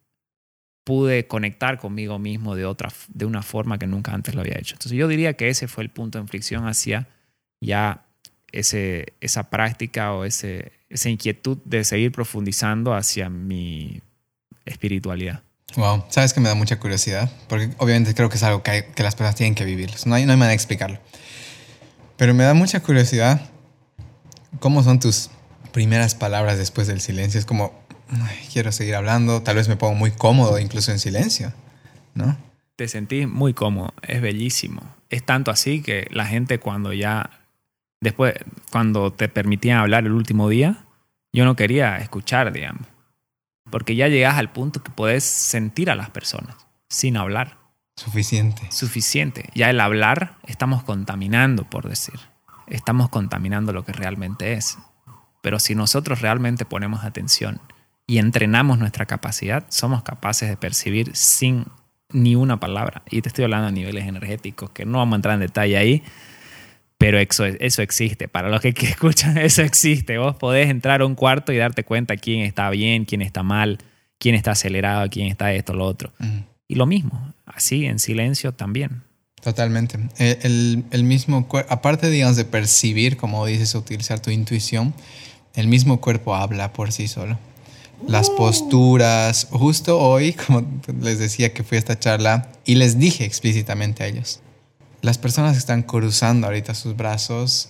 [0.85, 4.75] pude conectar conmigo mismo de, otra, de una forma que nunca antes lo había hecho.
[4.75, 7.09] Entonces yo diría que ese fue el punto de inflexión hacia
[7.61, 8.06] ya
[8.57, 14.01] ese, esa práctica o ese, esa inquietud de seguir profundizando hacia mi
[14.65, 15.43] espiritualidad.
[15.77, 18.83] Wow, sabes que me da mucha curiosidad, porque obviamente creo que es algo que, hay,
[18.95, 19.91] que las personas tienen que vivir.
[20.07, 20.99] No hay, no hay manera de explicarlo.
[22.17, 23.43] Pero me da mucha curiosidad
[24.59, 25.29] cómo son tus
[25.73, 27.39] primeras palabras después del silencio.
[27.39, 27.79] Es como,
[28.09, 31.53] ay, quiero seguir hablando, tal vez me pongo muy cómodo incluso en silencio,
[32.15, 32.39] ¿no?
[32.77, 34.83] Te sentí muy cómodo, es bellísimo.
[35.11, 37.31] Es tanto así que la gente cuando ya
[38.01, 38.35] después,
[38.71, 40.85] cuando te permitían hablar el último día,
[41.33, 42.87] yo no quería escuchar, digamos.
[43.71, 46.57] Porque ya llegas al punto que puedes sentir a las personas
[46.89, 47.59] sin hablar.
[47.97, 48.71] Suficiente.
[48.71, 49.51] Suficiente.
[49.55, 52.21] Ya el hablar estamos contaminando, por decir.
[52.67, 54.79] Estamos contaminando lo que realmente es.
[55.43, 57.61] Pero si nosotros realmente ponemos atención
[58.07, 61.67] y entrenamos nuestra capacidad, somos capaces de percibir sin
[62.11, 63.03] ni una palabra.
[63.11, 66.03] Y te estoy hablando a niveles energéticos, que no vamos a entrar en detalle ahí,
[66.99, 68.29] pero eso, eso existe.
[68.29, 70.19] Para los que, escuchan, eso existe.
[70.19, 73.79] Vos podés entrar a un cuarto y darte cuenta quién está bien, quién está mal,
[74.19, 76.13] quién está acelerado, quién está esto, lo otro.
[76.69, 79.03] Y lo mismo, así en silencio también.
[79.43, 79.99] Totalmente.
[80.19, 84.93] El, el, el mismo cuerpo, aparte, digamos, de percibir, como dices, utilizar tu intuición,
[85.55, 87.39] el mismo cuerpo habla por sí solo.
[88.07, 88.37] Las uh.
[88.37, 89.49] posturas.
[89.51, 90.67] Justo hoy, como
[91.01, 94.41] les decía que fui a esta charla y les dije explícitamente a ellos,
[95.07, 97.69] las personas están cruzando ahorita sus brazos,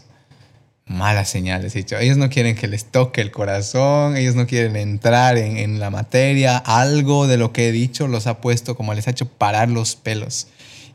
[0.86, 1.98] malas señales, dicho.
[1.98, 6.56] Ellos no quieren que les toque el corazón, ellos no quieren entrar en, la materia.
[6.56, 9.96] Algo de lo que he dicho los ha puesto como les ha hecho parar los
[9.96, 10.46] pelos.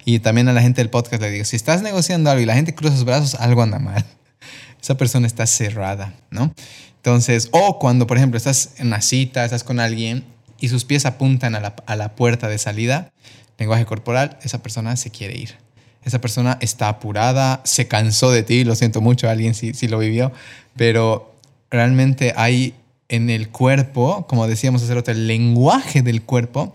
[0.04, 2.56] Y también a la gente del podcast le digo, si estás negociando algo y la
[2.56, 4.04] gente cruza sus brazos, algo anda mal.
[4.82, 6.56] Esa persona está cerrada, ¿no?
[6.96, 10.26] Entonces, o cuando, por ejemplo, estás en una cita, estás con alguien
[10.60, 13.12] y sus pies apuntan a la puerta de salida,
[13.60, 15.71] lenguaje corporal, esa persona se quiere ir
[16.04, 20.00] esa persona está apurada, se cansó de ti, lo siento mucho, alguien si, si lo
[20.00, 20.32] vivió,
[20.76, 21.36] pero
[21.70, 22.76] realmente hay
[23.10, 26.74] en el cuerpo, como decíamos hace rato, el lenguaje del cuerpo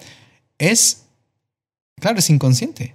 [0.59, 1.05] es,
[1.99, 2.95] claro, es inconsciente.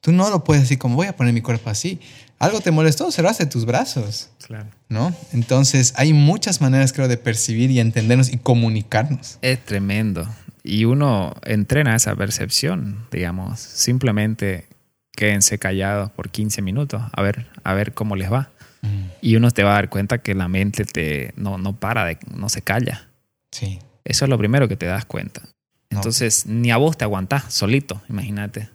[0.00, 1.98] Tú no lo puedes decir como voy a poner mi cuerpo así.
[2.38, 4.30] Algo te molestó, cerraste tus brazos.
[4.46, 4.68] Claro.
[4.88, 5.12] ¿No?
[5.32, 9.38] Entonces hay muchas maneras, creo, de percibir y entendernos y comunicarnos.
[9.42, 10.28] Es tremendo.
[10.62, 13.58] Y uno entrena esa percepción, digamos.
[13.58, 14.68] Simplemente
[15.16, 18.50] quédense callados por 15 minutos a ver, a ver cómo les va.
[18.82, 19.06] Mm.
[19.20, 22.18] Y uno te va a dar cuenta que la mente te, no, no para, de,
[22.32, 23.08] no se calla.
[23.50, 23.80] Sí.
[24.04, 25.42] Eso es lo primero que te das cuenta.
[25.90, 28.68] Entonces, ni a vos te aguantás solito, imagínate,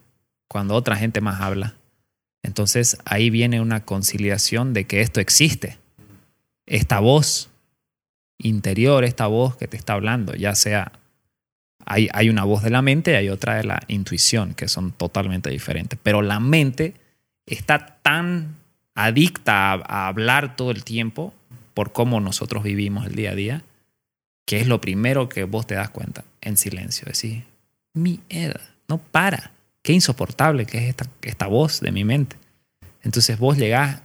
[0.48, 1.74] cuando otra gente más habla.
[2.42, 5.78] Entonces ahí viene una conciliación de que esto existe.
[6.66, 7.50] Esta voz
[8.38, 10.92] interior, esta voz que te está hablando, ya sea
[11.84, 14.92] hay, hay, una voz de la mente y hay otra de la intuición, que son
[14.92, 15.98] totalmente diferentes.
[16.02, 16.94] Pero la mente
[17.46, 18.56] está tan
[18.94, 21.34] adicta a, hablar todo el tiempo
[21.74, 23.64] por cómo nosotros vivimos el día a día,
[24.46, 27.06] que es lo primero que vos te das cuenta en silencio.
[27.06, 27.44] Decir,
[27.94, 29.52] mierda, no para.
[29.82, 32.36] Qué insoportable que es esta, esta voz de mi mente.
[33.02, 34.02] Entonces vos llegás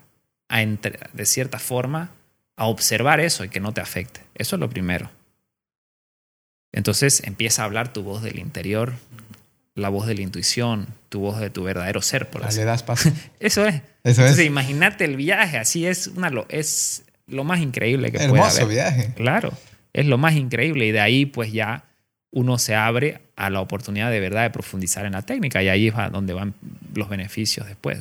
[0.50, 2.12] a, de cierta forma
[2.56, 4.22] a observar eso y que no te afecte.
[4.34, 5.12] Eso es lo primero.
[6.78, 8.94] Entonces empieza a hablar tu voz del interior,
[9.74, 12.30] la voz de la intuición, tu voz de tu verdadero ser.
[12.30, 12.60] Por así.
[12.60, 13.10] Le das paso.
[13.40, 13.82] Eso es.
[14.04, 18.68] Eso Entonces, imagínate el viaje, así es, una, es lo más increíble que puede haber.
[18.68, 19.14] viaje.
[19.16, 19.54] Claro,
[19.92, 21.84] es lo más increíble y de ahí pues ya
[22.32, 25.88] uno se abre a la oportunidad de verdad de profundizar en la técnica y ahí
[25.88, 26.54] es donde van
[26.94, 27.98] los beneficios después.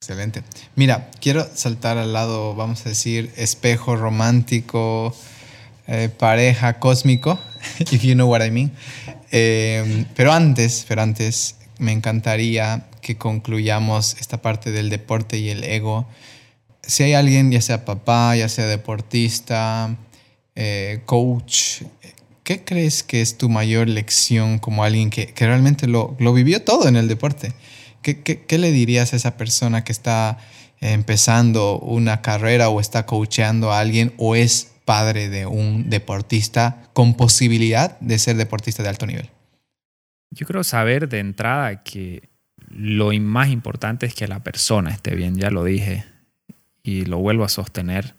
[0.00, 0.42] Excelente.
[0.74, 5.16] Mira, quiero saltar al lado, vamos a decir, espejo romántico,
[5.86, 7.38] eh, pareja cósmico,
[7.78, 8.72] if you know what I mean.
[9.30, 15.64] Eh, pero antes, pero antes, me encantaría que concluyamos esta parte del deporte y el
[15.64, 16.06] ego.
[16.82, 19.96] Si hay alguien, ya sea papá, ya sea deportista,
[20.54, 21.82] eh, coach,
[22.42, 26.62] ¿qué crees que es tu mayor lección como alguien que, que realmente lo, lo, vivió
[26.62, 27.52] todo en el deporte?
[28.02, 30.38] ¿Qué, ¿Qué, qué, le dirías a esa persona que está
[30.80, 37.14] empezando una carrera o está coacheando a alguien o es padre de un deportista con
[37.14, 39.28] posibilidad de ser deportista de alto nivel?
[40.30, 42.30] Yo creo saber de entrada que
[42.70, 46.06] lo más importante es que la persona esté bien, ya lo dije
[46.82, 48.14] y lo vuelvo a sostener,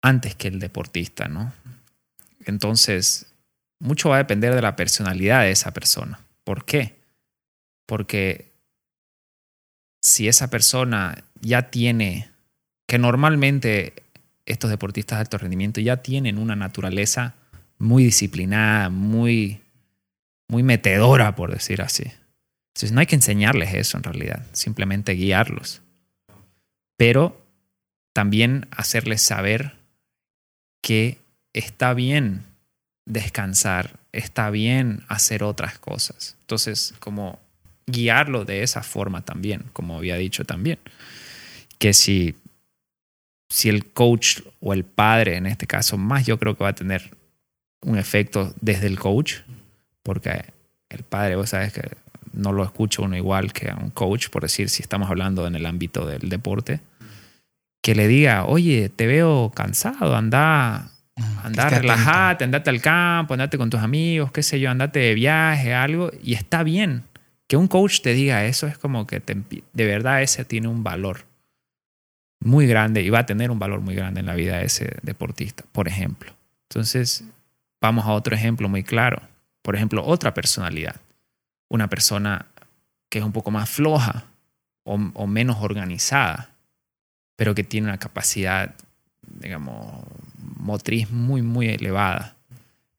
[0.00, 1.52] antes que el deportista, ¿no?
[2.44, 3.34] Entonces,
[3.80, 6.20] mucho va a depender de la personalidad de esa persona.
[6.44, 7.00] ¿Por qué?
[7.84, 8.52] Porque
[10.00, 12.30] si esa persona ya tiene,
[12.86, 14.03] que normalmente
[14.46, 17.34] estos deportistas de alto rendimiento ya tienen una naturaleza
[17.78, 19.60] muy disciplinada, muy,
[20.48, 22.04] muy metedora, por decir así.
[22.74, 25.82] Entonces no hay que enseñarles eso en realidad, simplemente guiarlos.
[26.96, 27.40] Pero
[28.12, 29.76] también hacerles saber
[30.82, 31.18] que
[31.52, 32.44] está bien
[33.06, 36.36] descansar, está bien hacer otras cosas.
[36.40, 37.40] Entonces, como
[37.86, 40.78] guiarlo de esa forma también, como había dicho también.
[41.78, 42.36] Que si
[43.54, 46.74] si el coach o el padre, en este caso, más yo creo que va a
[46.74, 47.16] tener
[47.82, 49.42] un efecto desde el coach,
[50.02, 50.46] porque
[50.88, 51.82] el padre, vos sabes que
[52.32, 55.54] no lo escucha uno igual que a un coach, por decir, si estamos hablando en
[55.54, 56.80] el ámbito del deporte,
[57.80, 60.90] que le diga, oye, te veo cansado, anda,
[61.44, 65.74] anda relajate, andate al campo, andate con tus amigos, qué sé yo, andate de viaje,
[65.74, 67.04] algo, y está bien.
[67.46, 71.32] Que un coach te diga eso es como que de verdad ese tiene un valor
[72.44, 74.96] muy grande y va a tener un valor muy grande en la vida de ese
[75.02, 76.32] deportista, por ejemplo.
[76.68, 77.24] Entonces,
[77.80, 79.22] vamos a otro ejemplo muy claro.
[79.62, 81.00] Por ejemplo, otra personalidad.
[81.68, 82.46] Una persona
[83.08, 84.26] que es un poco más floja
[84.84, 86.50] o, menos organizada,
[87.36, 88.74] pero que tiene una capacidad,
[89.22, 90.04] digamos,
[90.36, 92.36] motriz muy, muy elevada.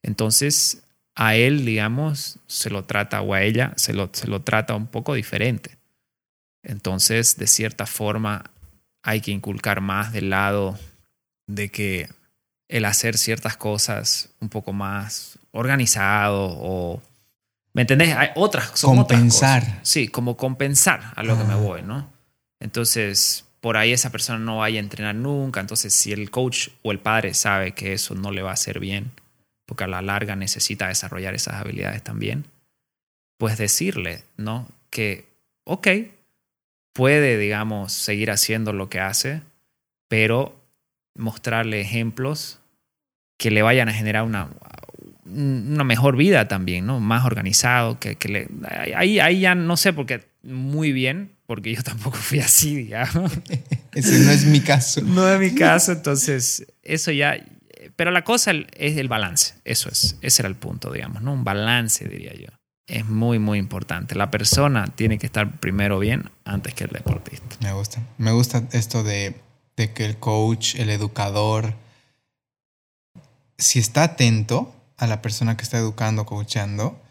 [0.01, 0.83] Entonces,
[1.13, 4.87] a él, digamos, se lo trata, o a ella, se lo, se lo trata un
[4.87, 5.77] poco diferente.
[6.63, 8.49] Entonces, de cierta forma,
[9.05, 10.77] hay que inculcar más del lado
[11.47, 12.09] de que
[12.67, 17.01] el hacer ciertas cosas un poco más organizado o...
[17.73, 18.15] ¿Me entendés?
[18.15, 19.79] Hay otras, son compensar.
[19.83, 21.57] Sí, como compensar a lo que me ah.
[21.57, 22.11] voy, ¿no?
[22.59, 25.59] Entonces, por ahí esa persona no vaya a entrenar nunca.
[25.59, 28.79] Entonces, si el coach o el padre sabe que eso no le va a hacer
[28.79, 29.11] bien,
[29.67, 32.45] porque a la larga necesita desarrollar esas habilidades también,
[33.37, 34.67] pues decirle, ¿no?
[34.89, 35.27] Que,
[35.65, 35.87] ok,
[36.95, 39.41] puede, digamos, seguir haciendo lo que hace,
[40.07, 40.65] pero
[41.13, 42.61] mostrarle ejemplos
[43.37, 44.49] que le vayan a generar una,
[45.25, 47.01] una mejor vida también, ¿no?
[47.01, 48.47] Más organizado, que, que le,
[48.95, 53.29] ahí, ahí ya no sé, porque muy bien, porque yo tampoco fui así, digamos.
[53.93, 55.01] Ese no es mi caso.
[55.01, 57.37] No es mi caso, entonces eso ya...
[57.97, 61.33] Pero la cosa es el balance, eso es, ese era el punto, digamos, ¿no?
[61.33, 62.47] Un balance, diría yo
[62.87, 64.15] es muy, muy importante.
[64.15, 67.57] La persona tiene que estar primero bien antes que el deportista.
[67.61, 68.01] Me gusta.
[68.17, 69.35] Me gusta esto de,
[69.75, 71.73] que el coach, el educador,
[73.57, 77.01] si está atento a la persona que está educando, coachando,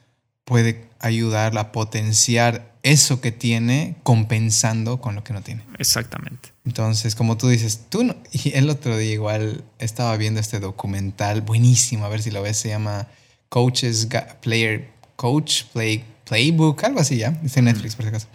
[0.44, 5.64] puede ayudarla a potenciar eso que tiene compensando con lo que no tiene.
[5.78, 6.52] Exactamente.
[6.64, 11.40] Entonces, como tú dices, tú no, y el otro día igual estaba viendo este documental
[11.40, 13.08] buenísimo, a ver si lo ves, se llama
[13.48, 14.08] Coaches
[14.42, 14.93] Player
[15.24, 17.28] Coach Play, Playbook, algo así ya.
[17.42, 18.28] Está en Netflix, por si acaso.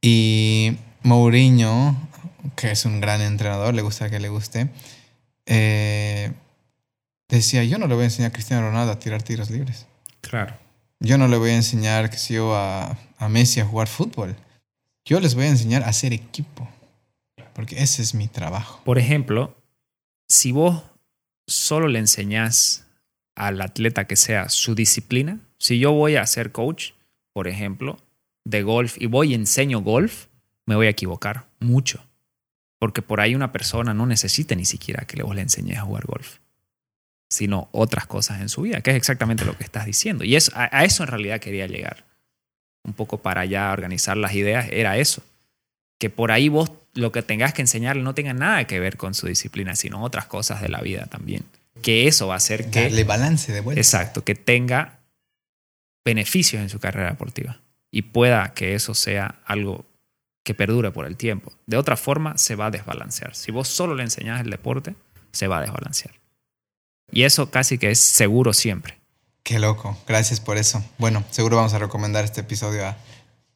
[0.00, 2.08] Y Mourinho,
[2.54, 4.68] que es un gran entrenador, le gusta que le guste,
[5.44, 6.32] eh,
[7.28, 9.88] decía, yo no le voy a enseñar a Cristiano Ronaldo a tirar tiros libres.
[10.20, 10.56] Claro.
[11.00, 14.36] Yo no le voy a enseñar, que si yo, a, a Messi a jugar fútbol.
[15.04, 16.68] Yo les voy a enseñar a hacer equipo.
[17.54, 18.82] Porque ese es mi trabajo.
[18.84, 19.56] Por ejemplo,
[20.28, 20.84] si vos
[21.48, 22.86] solo le enseñás
[23.34, 26.92] al atleta que sea su disciplina, si yo voy a ser coach,
[27.32, 27.98] por ejemplo,
[28.44, 30.26] de golf y voy y enseño golf,
[30.66, 32.04] me voy a equivocar mucho.
[32.78, 36.04] Porque por ahí una persona no necesita ni siquiera que vos le enseñes a jugar
[36.06, 36.38] golf,
[37.30, 40.24] sino otras cosas en su vida, que es exactamente lo que estás diciendo.
[40.24, 42.04] Y eso, a, a eso en realidad quería llegar.
[42.84, 45.22] Un poco para ya organizar las ideas, era eso.
[45.98, 49.14] Que por ahí vos lo que tengas que enseñarle no tenga nada que ver con
[49.14, 51.44] su disciplina, sino otras cosas de la vida también.
[51.82, 52.82] Que eso va a hacer que...
[52.82, 53.80] Darle balance de vuelta.
[53.80, 54.95] Exacto, que tenga
[56.06, 59.84] beneficios en su carrera deportiva y pueda que eso sea algo
[60.44, 61.52] que perdure por el tiempo.
[61.66, 63.34] De otra forma, se va a desbalancear.
[63.34, 64.94] Si vos solo le enseñás el deporte,
[65.32, 66.14] se va a desbalancear.
[67.10, 68.98] Y eso casi que es seguro siempre.
[69.42, 70.82] Qué loco, gracias por eso.
[70.98, 72.96] Bueno, seguro vamos a recomendar este episodio a,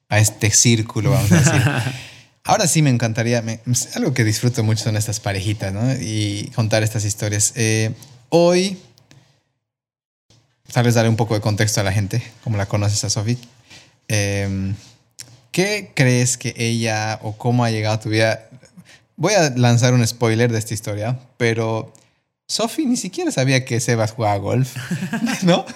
[0.08, 1.62] a este círculo, vamos a decir.
[2.44, 3.60] Ahora sí me encantaría, me,
[3.94, 5.92] algo que disfruto mucho son estas parejitas, ¿no?
[5.92, 7.52] Y contar estas historias.
[7.54, 7.92] Eh,
[8.30, 8.78] hoy,
[10.72, 13.38] tal vez darle un poco de contexto a la gente, como la conoces a Sophie.
[14.08, 14.74] Eh,
[15.52, 18.48] ¿Qué crees que ella o cómo ha llegado a tu vida?
[19.16, 21.92] Voy a lanzar un spoiler de esta historia, pero
[22.46, 24.76] Sophie ni siquiera sabía que Sebas jugaba golf,
[25.42, 25.66] ¿no?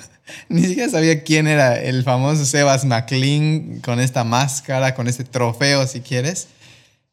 [0.48, 5.86] Ni siquiera sabía quién era el famoso Sebas McLean con esta máscara, con este trofeo,
[5.86, 6.48] si quieres.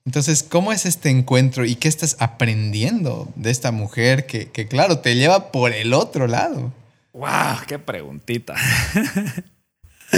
[0.06, 5.00] Entonces, ¿cómo es este encuentro y qué estás aprendiendo de esta mujer que, que claro,
[5.00, 6.72] te lleva por el otro lado?
[7.14, 7.66] ¡Wow!
[7.68, 8.56] ¡Qué preguntita!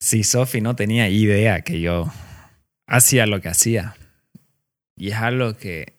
[0.00, 2.12] sí, Sophie no tenía idea que yo
[2.86, 3.96] hacía lo que hacía.
[4.96, 5.94] Y es algo que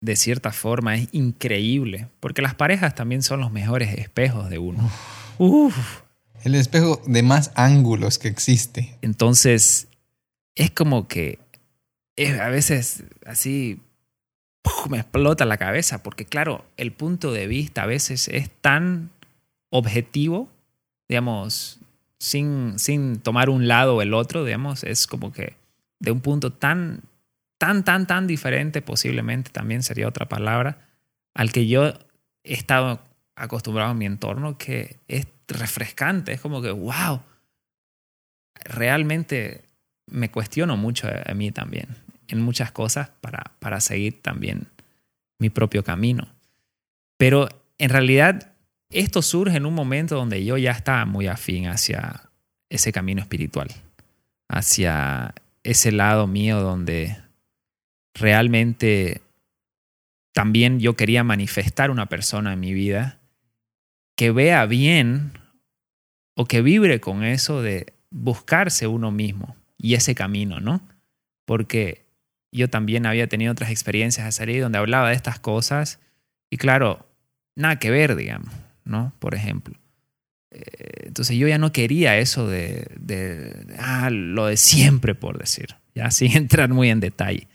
[0.00, 4.90] de cierta forma es increíble, porque las parejas también son los mejores espejos de uno.
[5.38, 6.02] Uf.
[6.44, 8.98] El espejo de más ángulos que existe.
[9.00, 9.88] Entonces,
[10.56, 11.38] es como que
[12.16, 13.80] es a veces así
[14.88, 19.10] me explota la cabeza, porque claro, el punto de vista a veces es tan
[19.70, 20.48] objetivo,
[21.08, 21.80] digamos,
[22.18, 25.56] sin, sin tomar un lado o el otro, digamos, es como que
[25.98, 27.02] de un punto tan,
[27.58, 30.88] tan, tan, tan diferente, posiblemente también sería otra palabra,
[31.34, 31.86] al que yo
[32.44, 33.00] he estado
[33.34, 37.22] acostumbrado en mi entorno, que es refrescante, es como que, wow,
[38.64, 39.64] realmente
[40.06, 42.01] me cuestiono mucho a mí también
[42.32, 44.66] en muchas cosas para, para seguir también
[45.38, 46.28] mi propio camino.
[47.18, 48.54] Pero en realidad
[48.90, 52.30] esto surge en un momento donde yo ya estaba muy afín hacia
[52.70, 53.68] ese camino espiritual,
[54.48, 57.18] hacia ese lado mío donde
[58.14, 59.20] realmente
[60.32, 63.18] también yo quería manifestar una persona en mi vida
[64.16, 65.38] que vea bien
[66.34, 70.80] o que vibre con eso de buscarse uno mismo y ese camino, ¿no?
[71.44, 72.06] Porque
[72.52, 75.98] yo también había tenido otras experiencias a salir donde hablaba de estas cosas
[76.50, 77.08] y claro,
[77.56, 78.52] nada que ver, digamos,
[78.84, 79.12] ¿no?
[79.18, 79.74] Por ejemplo.
[80.50, 85.76] Eh, entonces yo ya no quería eso de, de ah, lo de siempre, por decir,
[85.94, 87.48] ya sin entrar muy en detalle.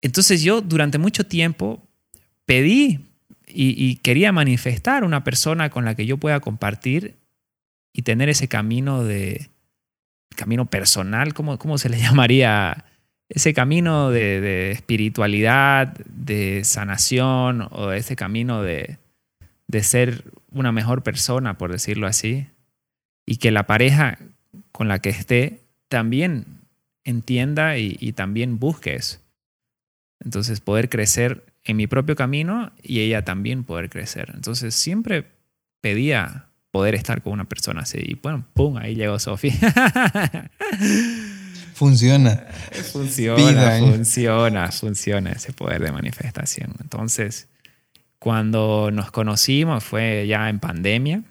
[0.00, 1.82] Entonces yo durante mucho tiempo
[2.46, 3.00] pedí
[3.48, 7.16] y, y, quería manifestar una persona con la que yo pueda compartir
[7.92, 9.50] y tener ese camino de
[10.36, 12.84] camino personal, ¿cómo, cómo se le llamaría?
[13.28, 18.98] Ese camino de, espiritualidad, de sanación o ese camino de,
[19.66, 22.46] de ser una mejor persona, por decirlo así,
[23.26, 24.18] y que la pareja
[24.72, 26.46] con la que esté también
[27.04, 29.18] entienda y, y también busque eso.
[30.20, 34.32] Entonces poder crecer en mi propio camino y ella también poder crecer.
[34.34, 35.26] Entonces siempre
[35.80, 37.98] pedía poder estar con una persona así.
[38.00, 38.76] Y bueno, ¡pum!
[38.78, 39.52] Ahí llegó Sofía.
[41.78, 42.44] Funciona.
[42.90, 46.74] Funciona, funciona, funciona ese poder de manifestación.
[46.80, 47.46] Entonces,
[48.18, 51.22] cuando nos conocimos fue ya en pandemia,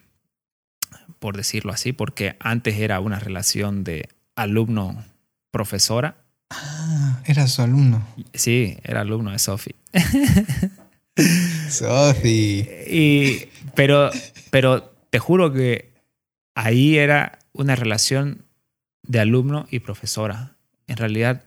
[1.20, 6.16] por decirlo así, porque antes era una relación de alumno-profesora.
[6.50, 8.08] Ah, era su alumno.
[8.34, 9.76] Sí, era alumno de Sofi.
[11.70, 12.66] Sofi.
[12.88, 14.12] Y, pero,
[14.50, 15.92] pero te juro que
[16.56, 18.47] ahí era una relación
[19.08, 20.56] de alumno y profesora.
[20.88, 21.44] En realidad,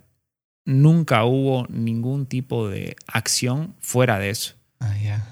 [0.64, 4.54] nunca hubo ningún tipo de acción fuera de eso.
[4.80, 5.26] Ah, yeah.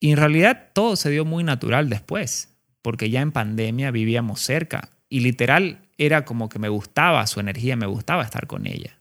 [0.00, 4.90] Y en realidad todo se dio muy natural después, porque ya en pandemia vivíamos cerca
[5.08, 8.98] y literal era como que me gustaba su energía, me gustaba estar con ella.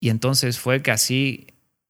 [0.00, 1.46] Y entonces fue que así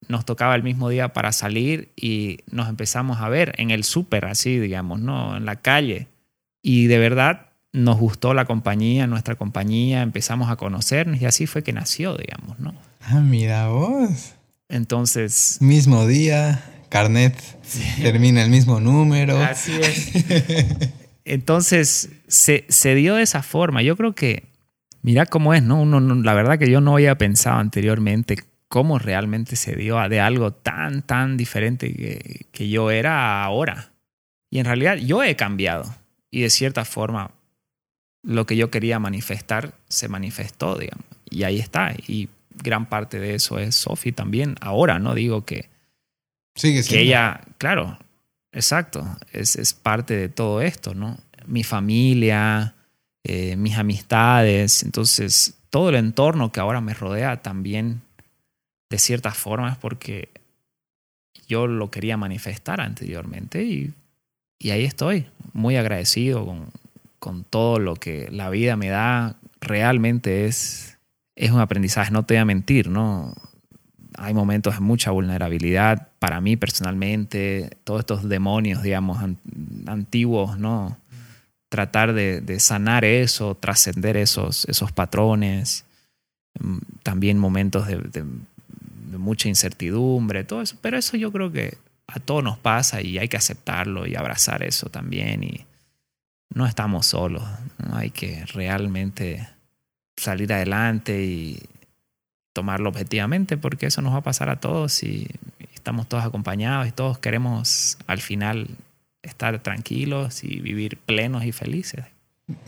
[0.09, 4.27] nos tocaba el mismo día para salir y nos empezamos a ver en el súper,
[4.27, 5.37] así, digamos, ¿no?
[5.37, 6.09] En la calle.
[6.63, 11.65] Y de verdad nos gustó la compañía, nuestra compañía, empezamos a conocernos y así fue
[11.65, 12.73] que nació, digamos, ¿no?
[13.01, 14.35] Ah, mira vos.
[14.69, 15.59] Entonces...
[15.61, 17.37] Mismo día, carnet,
[18.01, 19.37] termina el mismo número.
[19.43, 20.13] Así es.
[21.25, 23.83] Entonces, se, se, dio de esa forma.
[23.83, 24.45] Yo creo que,
[25.03, 25.83] mira cómo es, ¿no?
[25.83, 28.37] Uno, la verdad que yo no había pensado anteriormente
[28.69, 33.91] cómo realmente se dio de algo tan, tan diferente que, que yo era ahora.
[34.49, 35.93] Y en realidad yo he cambiado.
[36.31, 37.33] Y de cierta forma,
[38.25, 41.05] lo que yo quería manifestar se manifestó, digamos.
[41.31, 41.95] Y ahí está.
[42.07, 44.57] Y gran parte de eso es Sophie también.
[44.61, 45.15] Ahora, ¿no?
[45.15, 45.69] Digo que,
[46.57, 47.99] Sigue que ella, claro,
[48.53, 51.19] exacto, es, es, parte de todo esto, ¿no?
[51.47, 52.75] Mi familia,
[53.25, 58.03] eh, mis amistades, entonces todo el entorno que ahora me rodea también
[58.89, 60.29] de cierta forma es porque
[61.49, 63.93] yo lo quería manifestar anteriormente y,
[64.61, 66.71] y ahí estoy, muy agradecido con,
[67.25, 69.37] con, todo lo que la vida me da.
[69.61, 70.99] Realmente es,
[71.37, 73.35] es un aprendizaje, no te voy a mentir, ¿no?
[74.17, 79.23] Hay momentos de mucha vulnerabilidad para mí personalmente, todos estos demonios, digamos,
[79.87, 80.99] antiguos, ¿no?
[81.69, 85.85] Tratar de, de sanar eso, trascender esos, esos patrones,
[86.61, 88.25] mm, también momentos de, de
[89.19, 90.77] mucha incertidumbre, todo eso.
[90.81, 94.63] Pero eso yo creo que a todos nos pasa y hay que aceptarlo y abrazar
[94.63, 95.43] eso también.
[95.43, 95.67] Y
[96.55, 97.45] no estamos solos,
[97.79, 97.97] ¿no?
[97.97, 99.49] hay que realmente
[100.17, 101.61] salir adelante y
[102.53, 105.29] tomarlo objetivamente porque eso nos va a pasar a todos y
[105.75, 108.69] estamos todos acompañados y todos queremos al final
[109.23, 112.05] estar tranquilos y vivir plenos y felices.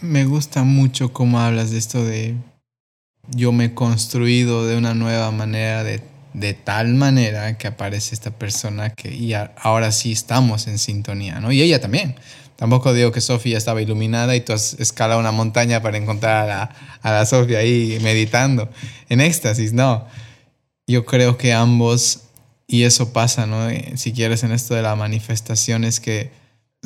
[0.00, 2.34] Me gusta mucho cómo hablas de esto de
[3.28, 6.02] yo me he construido de una nueva manera de
[6.36, 11.50] de tal manera que aparece esta persona que y ahora sí estamos en sintonía, ¿no?
[11.50, 12.14] Y ella también.
[12.56, 16.46] Tampoco digo que Sofía estaba iluminada y tú has escalado una montaña para encontrar a
[16.46, 16.70] la,
[17.02, 18.68] a la Sofía ahí meditando
[19.08, 20.06] en éxtasis, no.
[20.86, 22.20] Yo creo que ambos,
[22.66, 23.68] y eso pasa, ¿no?
[23.68, 26.30] Eh, si quieres en esto de la manifestación, es que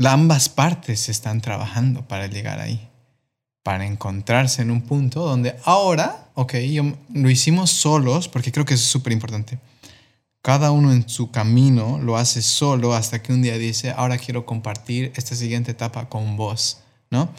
[0.05, 2.89] ambas partes están trabajando para llegar ahí,
[3.63, 6.55] para encontrarse en un punto donde ahora ok,
[7.13, 9.59] lo hicimos solos, porque creo que es súper importante.
[10.43, 14.47] Cada uno en su camino lo hace solo hasta que un día dice, ahora quiero
[14.47, 16.79] compartir esta siguiente etapa con vos,
[17.11, 17.31] ¿no?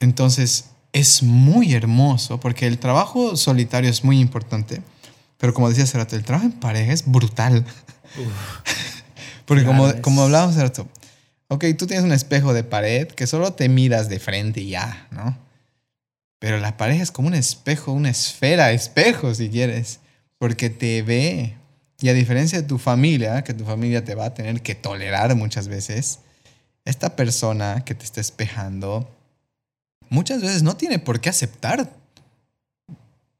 [0.00, 4.82] Entonces, es muy hermoso porque el trabajo solitario es muy importante,
[5.38, 7.64] pero como decía hace el trabajo en pareja es brutal.
[9.46, 10.88] porque como, como hablábamos hace rato,
[11.48, 15.06] ok, tú tienes un espejo de pared que solo te miras de frente y ya,
[15.10, 15.36] ¿no?
[16.38, 20.00] Pero la pareja es como un espejo, una esfera, espejo si quieres,
[20.38, 21.56] porque te ve.
[22.00, 25.34] Y a diferencia de tu familia, que tu familia te va a tener que tolerar
[25.34, 26.20] muchas veces,
[26.84, 29.08] esta persona que te está espejando
[30.08, 31.92] muchas veces no tiene por qué aceptar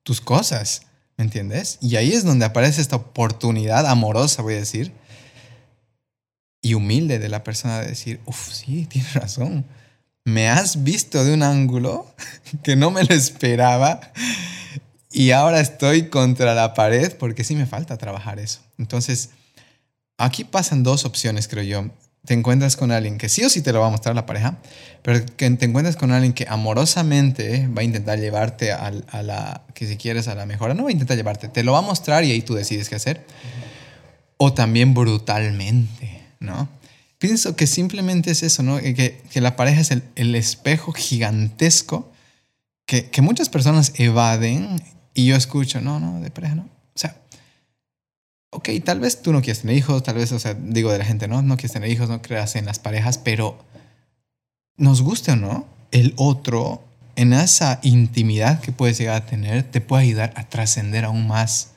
[0.03, 0.83] tus cosas,
[1.17, 1.79] ¿me entiendes?
[1.81, 4.93] Y ahí es donde aparece esta oportunidad amorosa, voy a decir,
[6.63, 9.65] y humilde de la persona de decir, uff, sí, tienes razón
[10.25, 12.07] me has visto de un ángulo
[12.63, 14.01] que no me lo esperaba
[15.11, 18.61] y ahora estoy contra la pared porque sí me falta trabajar eso.
[18.79, 19.31] Entonces,
[20.19, 21.91] aquí pasan dos opciones, creo yo.
[22.25, 24.59] Te encuentras con alguien que sí o sí te lo va a mostrar la pareja,
[25.03, 29.65] pero que te encuentras con alguien que amorosamente va a intentar llevarte a, a la,
[29.75, 30.75] que si quieres, a la mejora.
[30.75, 32.97] No va a intentar llevarte, te lo va a mostrar y ahí tú decides qué
[32.97, 33.27] hacer.
[34.37, 36.69] O también brutalmente, ¿no?
[37.21, 38.79] pienso que simplemente es eso, ¿no?
[38.79, 42.11] Que, que la pareja es el, el espejo gigantesco
[42.87, 44.83] que, que, muchas personas evaden
[45.15, 46.63] y yo escucho, no, no, de pareja no.
[46.63, 47.17] O sea,
[48.51, 51.05] ok, tal vez tú no quieres tener hijos, tal vez, o sea, digo de la
[51.05, 53.59] gente, no, no quieres tener hijos, no creas en las parejas, pero
[54.77, 56.83] nos guste o no, el otro
[57.17, 61.73] en esa intimidad que puedes llegar a tener te puede ayudar a trascender aún más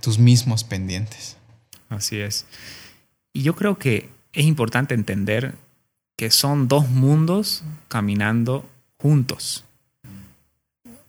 [0.00, 1.36] tus mismos pendientes.
[1.88, 2.46] Así es.
[3.32, 5.54] Y yo creo que es importante entender
[6.16, 8.68] que son dos mundos caminando
[8.98, 9.64] juntos.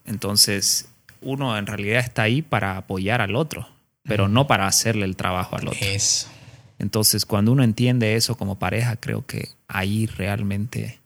[0.04, 0.88] Entonces,
[1.20, 3.68] uno en realidad está ahí para apoyar al otro,
[4.04, 5.78] pero no para hacerle el trabajo al otro.
[5.80, 6.28] Eso.
[6.78, 11.00] Entonces, cuando uno entiende eso como pareja, creo que ahí realmente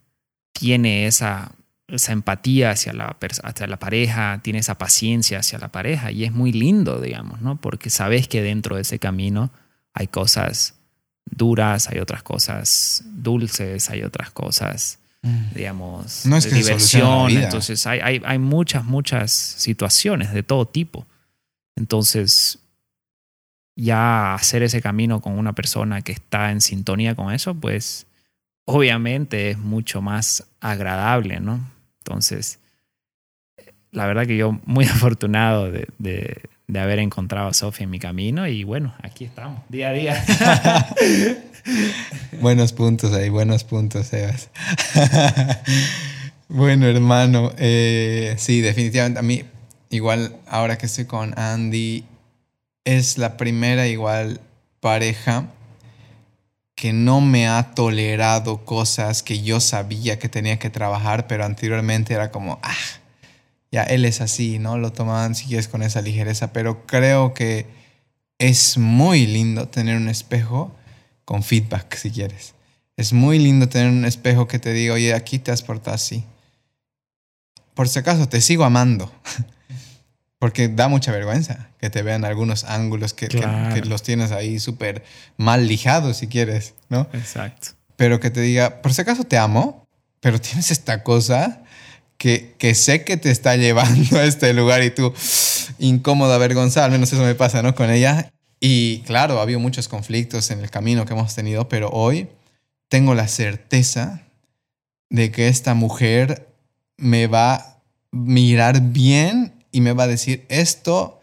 [0.52, 1.52] tiene esa,
[1.88, 6.32] esa empatía hacia la, hacia la pareja, tiene esa paciencia hacia la pareja y es
[6.32, 7.60] muy lindo, digamos, ¿no?
[7.60, 9.50] Porque sabes que dentro de ese camino
[9.94, 10.74] hay cosas
[11.24, 14.98] duras, hay otras cosas dulces, hay otras cosas.
[15.54, 17.30] Digamos, no es de diversión.
[17.30, 21.06] Entonces hay, hay, hay muchas, muchas situaciones de todo tipo.
[21.76, 22.58] Entonces,
[23.76, 28.06] ya hacer ese camino con una persona que está en sintonía con eso, pues
[28.64, 31.60] obviamente es mucho más agradable, ¿no?
[31.98, 32.58] Entonces,
[33.90, 37.98] la verdad que yo muy afortunado de, de, de haber encontrado a Sofía en mi
[37.98, 40.24] camino y bueno, aquí estamos, día a día.
[42.40, 44.50] buenos puntos ahí, buenos puntos, Sebas.
[46.48, 49.44] bueno, hermano, eh, sí, definitivamente a mí,
[49.90, 52.04] igual ahora que estoy con Andy,
[52.84, 54.40] es la primera igual
[54.80, 55.46] pareja
[56.74, 62.14] que no me ha tolerado cosas que yo sabía que tenía que trabajar, pero anteriormente
[62.14, 62.74] era como, ah,
[63.70, 64.78] ya él es así, ¿no?
[64.78, 67.66] Lo tomaban si quieres con esa ligereza, pero creo que
[68.38, 70.74] es muy lindo tener un espejo
[71.24, 72.54] con feedback, si quieres.
[72.96, 76.24] Es muy lindo tener un espejo que te diga, oye, aquí te has portado así.
[77.74, 79.12] Por si acaso, te sigo amando.
[80.38, 85.04] Porque da mucha vergüenza que te vean algunos ángulos que, que los tienes ahí súper
[85.36, 87.08] mal lijados, si quieres, ¿no?
[87.12, 87.68] Exacto.
[87.96, 89.86] Pero que te diga, por si acaso te amo,
[90.20, 91.62] pero tienes esta cosa
[92.18, 95.14] que, que, sé que te está llevando a este lugar y tú
[95.78, 97.74] incómoda, avergonzada, al menos eso me pasa, ¿no?
[97.74, 98.32] Con ella.
[98.64, 102.28] Y claro, ha habido muchos conflictos en el camino que hemos tenido, pero hoy
[102.88, 104.22] tengo la certeza
[105.10, 106.46] de que esta mujer
[106.96, 107.82] me va a
[108.12, 111.20] mirar bien y me va a decir, esto,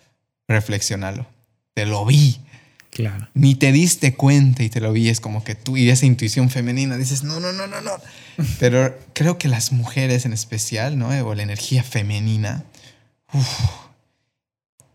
[0.50, 1.28] reflexionalo.
[1.76, 2.42] Te lo vi.
[2.90, 3.30] Claro.
[3.34, 5.08] Ni te diste cuenta y te lo vi.
[5.08, 7.92] Es como que tú y esa intuición femenina dices, no, no, no, no, no.
[8.60, 11.08] Pero creo que las mujeres en especial, ¿no?
[11.26, 12.66] O la energía femenina,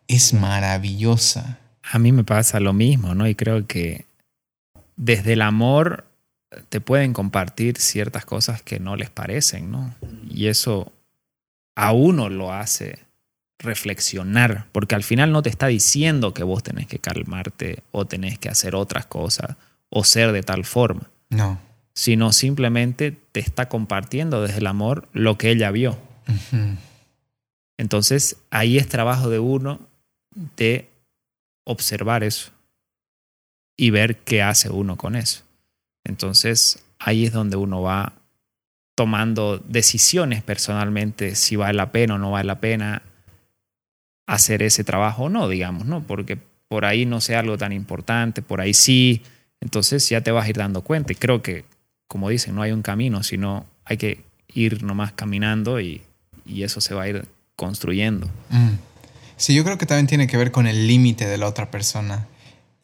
[0.08, 1.58] es maravillosa.
[1.92, 3.26] A mí me pasa lo mismo, ¿no?
[3.28, 4.06] Y creo que
[4.96, 6.06] desde el amor
[6.68, 9.94] te pueden compartir ciertas cosas que no les parecen, ¿no?
[10.28, 10.92] Y eso
[11.74, 13.00] a uno lo hace
[13.58, 18.38] reflexionar, porque al final no te está diciendo que vos tenés que calmarte o tenés
[18.38, 19.56] que hacer otras cosas
[19.88, 21.10] o ser de tal forma.
[21.30, 21.58] No.
[21.94, 25.96] Sino simplemente te está compartiendo desde el amor lo que ella vio.
[27.76, 29.80] Entonces ahí es trabajo de uno
[30.56, 30.90] de
[31.64, 32.52] observar eso
[33.76, 35.42] y ver qué hace uno con eso.
[36.04, 38.12] Entonces ahí es donde uno va
[38.94, 43.02] tomando decisiones personalmente si vale la pena o no vale la pena
[44.26, 46.02] hacer ese trabajo o no, digamos, ¿no?
[46.02, 46.38] Porque
[46.68, 49.22] por ahí no sea algo tan importante, por ahí sí,
[49.60, 51.12] entonces ya te vas a ir dando cuenta.
[51.12, 51.64] Y creo que,
[52.06, 56.02] como dicen, no hay un camino, sino hay que ir nomás caminando y,
[56.46, 57.24] eso se va a ir
[57.56, 58.26] construyendo.
[58.50, 58.74] Mm.
[59.36, 62.26] Sí, yo creo que también tiene que ver con el límite de la otra persona.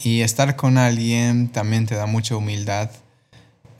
[0.02, 2.90] Y estar con alguien también te da mucha humildad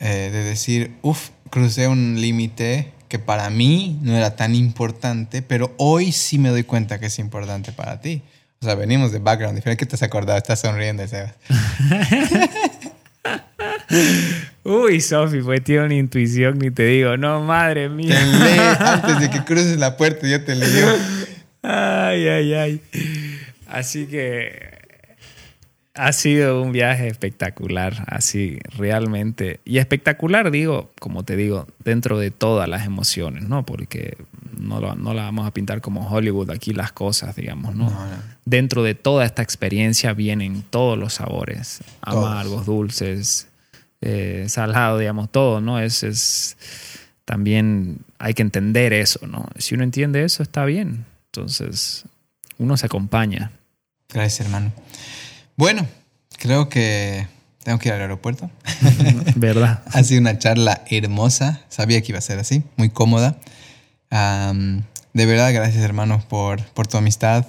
[0.01, 5.74] eh, de decir, uff, crucé un límite que para mí no era tan importante, pero
[5.78, 8.22] hoy sí me doy cuenta que es importante para ti.
[8.62, 9.84] O sea, venimos de background diferente.
[9.84, 10.38] ¿Qué te has acordado?
[10.38, 11.34] Estás sonriendo, Sebas.
[14.62, 17.16] Uy, Sofi, pues tiene una intuición, ni te digo.
[17.16, 18.14] No, madre mía.
[18.14, 20.94] Te lee antes de que cruces la puerta, yo te leo.
[22.11, 22.81] Ay, ay, ay.
[23.66, 24.81] Así que
[25.95, 29.61] ha sido un viaje espectacular, así realmente.
[29.65, 33.65] Y espectacular, digo, como te digo, dentro de todas las emociones, ¿no?
[33.65, 34.16] Porque
[34.59, 37.93] no, no la vamos a pintar como Hollywood aquí las cosas, digamos, ¿no?
[38.45, 43.49] Dentro de toda esta experiencia vienen todos los sabores, amargos, dulces,
[44.01, 45.78] eh, salado, digamos, todo, ¿no?
[45.78, 46.57] Es, es,
[47.24, 49.49] también hay que entender eso, ¿no?
[49.59, 51.05] Si uno entiende eso, está bien.
[51.32, 52.05] Entonces,
[52.59, 53.52] uno se acompaña.
[54.09, 54.73] Gracias, hermano.
[55.57, 55.86] Bueno,
[56.39, 57.28] creo que
[57.62, 58.51] tengo que ir al aeropuerto.
[59.36, 59.82] ¿Verdad?
[59.93, 61.61] ha sido una charla hermosa.
[61.69, 63.39] Sabía que iba a ser así, muy cómoda.
[64.11, 67.47] de verdad, gracias hermanos por, por tu amistad.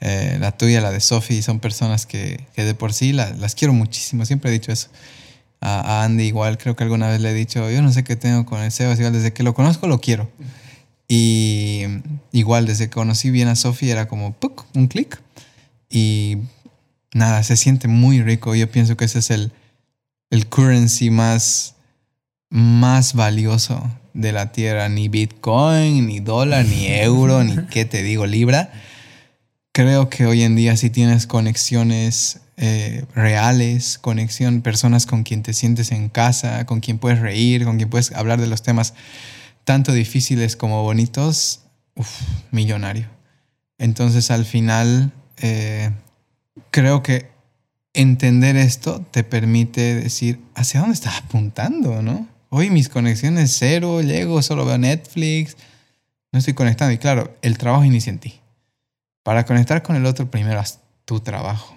[0.00, 3.72] Eh, la tuya, la de Sophie, son personas que, que de por sí las quiero
[3.72, 4.24] muchísimo.
[4.24, 4.88] Siempre he dicho eso.
[5.60, 8.44] A, Andy igual, creo que alguna vez le he dicho, yo no sé qué tengo
[8.44, 10.30] con el Sebas, igual desde que lo conozco lo quiero.
[11.08, 11.84] Y
[12.32, 14.36] igual desde que conocí bien a Sophie era como
[14.74, 15.20] un clic.
[15.88, 16.38] Y
[17.12, 18.54] nada, se siente muy rico.
[18.54, 19.52] Yo pienso que ese es el,
[20.30, 21.74] el currency más,
[22.50, 24.88] más valioso de la tierra.
[24.88, 28.72] Ni Bitcoin, ni dólar, ni euro, ni qué te digo, libra.
[29.72, 35.52] Creo que hoy en día si tienes conexiones eh, reales, conexión, personas con quien te
[35.52, 38.94] sientes en casa, con quien puedes reír, con quien puedes hablar de los temas
[39.66, 41.62] tanto difíciles como bonitos,
[42.52, 43.08] millonario.
[43.78, 45.90] Entonces al final eh,
[46.70, 47.28] creo que
[47.92, 52.28] entender esto te permite decir hacia dónde estás apuntando, ¿no?
[52.48, 55.56] Hoy mis conexiones cero, llego, solo veo Netflix,
[56.30, 56.92] no estoy conectando.
[56.92, 58.40] Y claro, el trabajo inicia en ti.
[59.24, 61.76] Para conectar con el otro, primero haz tu trabajo.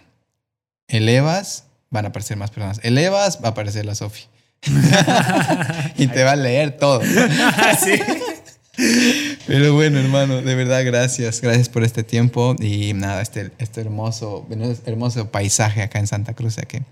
[0.88, 2.80] Elevas, van a aparecer más personas.
[2.84, 4.26] Elevas, va a aparecer la Sofi.
[5.98, 7.02] y te va a leer todo.
[7.84, 8.00] sí.
[9.48, 11.42] Pero bueno, hermano, de verdad, gracias.
[11.42, 14.48] Gracias por este tiempo y nada, este, este hermoso,
[14.86, 16.58] hermoso paisaje acá en Santa Cruz.
[16.68, 16.84] Que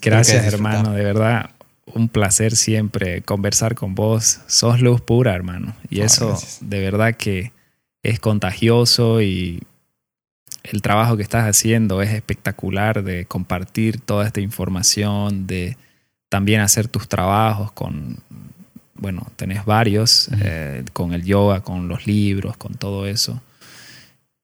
[0.00, 1.50] gracias, hermano, de verdad.
[1.94, 4.40] Un placer siempre conversar con vos.
[4.46, 5.74] Sos luz pura, hermano.
[5.88, 7.52] Y ah, eso de verdad que
[8.02, 9.62] es contagioso y
[10.62, 15.76] el trabajo que estás haciendo es espectacular de compartir toda esta información, de
[16.28, 18.18] también hacer tus trabajos con
[18.98, 23.42] bueno, tenés varios, eh, con el yoga, con los libros, con todo eso.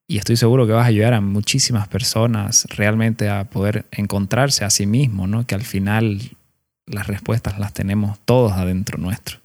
[0.07, 4.69] Y estoy seguro que vas a ayudar a muchísimas personas realmente a poder encontrarse a
[4.69, 5.47] sí mismo, ¿no?
[5.47, 6.37] Que al final
[6.85, 9.39] las respuestas las tenemos todos adentro nuestro.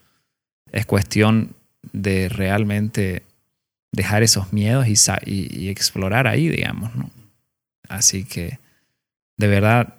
[0.72, 1.54] Es cuestión
[1.92, 3.22] de realmente
[3.92, 4.94] dejar esos miedos y,
[5.24, 7.10] y explorar ahí, digamos, ¿no?
[7.88, 8.58] Así que,
[9.38, 9.94] de verdad,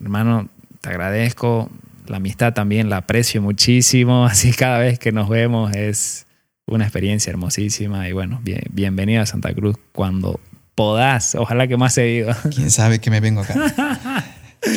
[0.00, 0.48] hermano,
[0.84, 1.70] te agradezco
[2.06, 6.26] la amistad también la aprecio muchísimo, así cada vez que nos vemos es
[6.66, 10.40] una experiencia hermosísima y bueno, bien, bienvenido a Santa Cruz cuando
[10.74, 12.34] podás, ojalá que más seguido.
[12.54, 13.54] ¿Quién sabe que me vengo acá?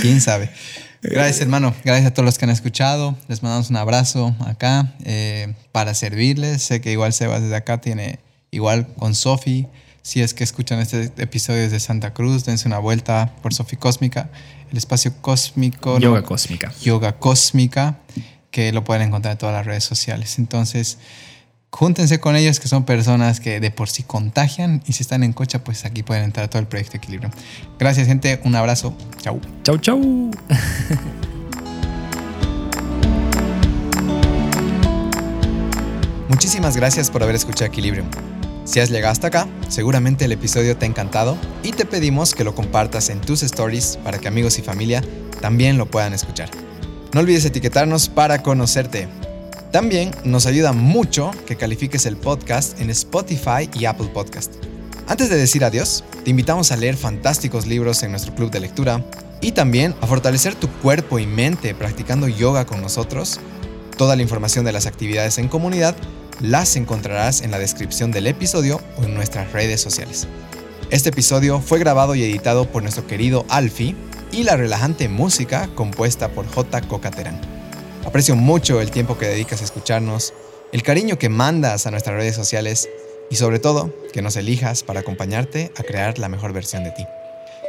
[0.02, 0.50] ¿Quién sabe?
[1.02, 5.56] Gracias hermano, gracias a todos los que han escuchado, les mandamos un abrazo acá eh,
[5.74, 8.20] para servirles, sé que igual Sebas desde acá tiene
[8.50, 9.68] igual con Sofi,
[10.02, 14.30] si es que escuchan este episodio desde Santa Cruz, dense una vuelta por Sofi Cósmica
[14.72, 15.99] el espacio cósmico.
[15.99, 16.73] Yoga cósmica.
[16.81, 17.99] Yoga cósmica,
[18.52, 20.39] que lo pueden encontrar en todas las redes sociales.
[20.39, 20.98] Entonces,
[21.69, 25.34] júntense con ellos, que son personas que de por sí contagian y si están en
[25.34, 27.31] cocha, pues aquí pueden entrar a todo el proyecto Equilibrio.
[27.80, 28.39] Gracias, gente.
[28.44, 28.95] Un abrazo.
[29.22, 29.39] Chau.
[29.64, 29.99] Chau, chau.
[36.30, 38.03] Muchísimas gracias por haber escuchado Equilibrio.
[38.68, 42.44] Si has llegado hasta acá, seguramente el episodio te ha encantado y te pedimos que
[42.44, 45.02] lo compartas en tus stories para que amigos y familia
[45.39, 46.49] también lo puedan escuchar.
[47.14, 49.07] No olvides etiquetarnos para conocerte.
[49.72, 54.56] También nos ayuda mucho que califiques el podcast en Spotify y Apple Podcast.
[55.07, 59.02] Antes de decir adiós, te invitamos a leer fantásticos libros en nuestro club de lectura
[59.39, 63.39] y también a fortalecer tu cuerpo y mente practicando yoga con nosotros.
[63.95, 65.95] Toda la información de las actividades en comunidad
[66.40, 70.28] las encontrarás en la descripción del episodio o en nuestras redes sociales.
[70.90, 73.96] Este episodio fue grabado y editado por nuestro querido Alfie
[74.32, 76.82] y la relajante música compuesta por J.
[76.82, 77.40] Cocaterán.
[78.06, 80.34] Aprecio mucho el tiempo que dedicas a escucharnos,
[80.72, 82.88] el cariño que mandas a nuestras redes sociales
[83.30, 87.06] y sobre todo que nos elijas para acompañarte a crear la mejor versión de ti.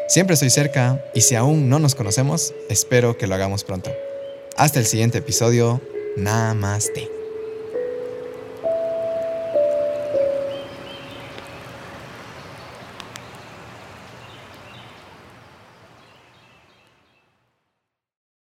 [0.08, 3.90] Siempre estoy cerca y si aún no nos conocemos, espero que lo hagamos pronto.
[4.56, 5.80] Hasta el siguiente episodio.
[6.16, 7.17] Namaste.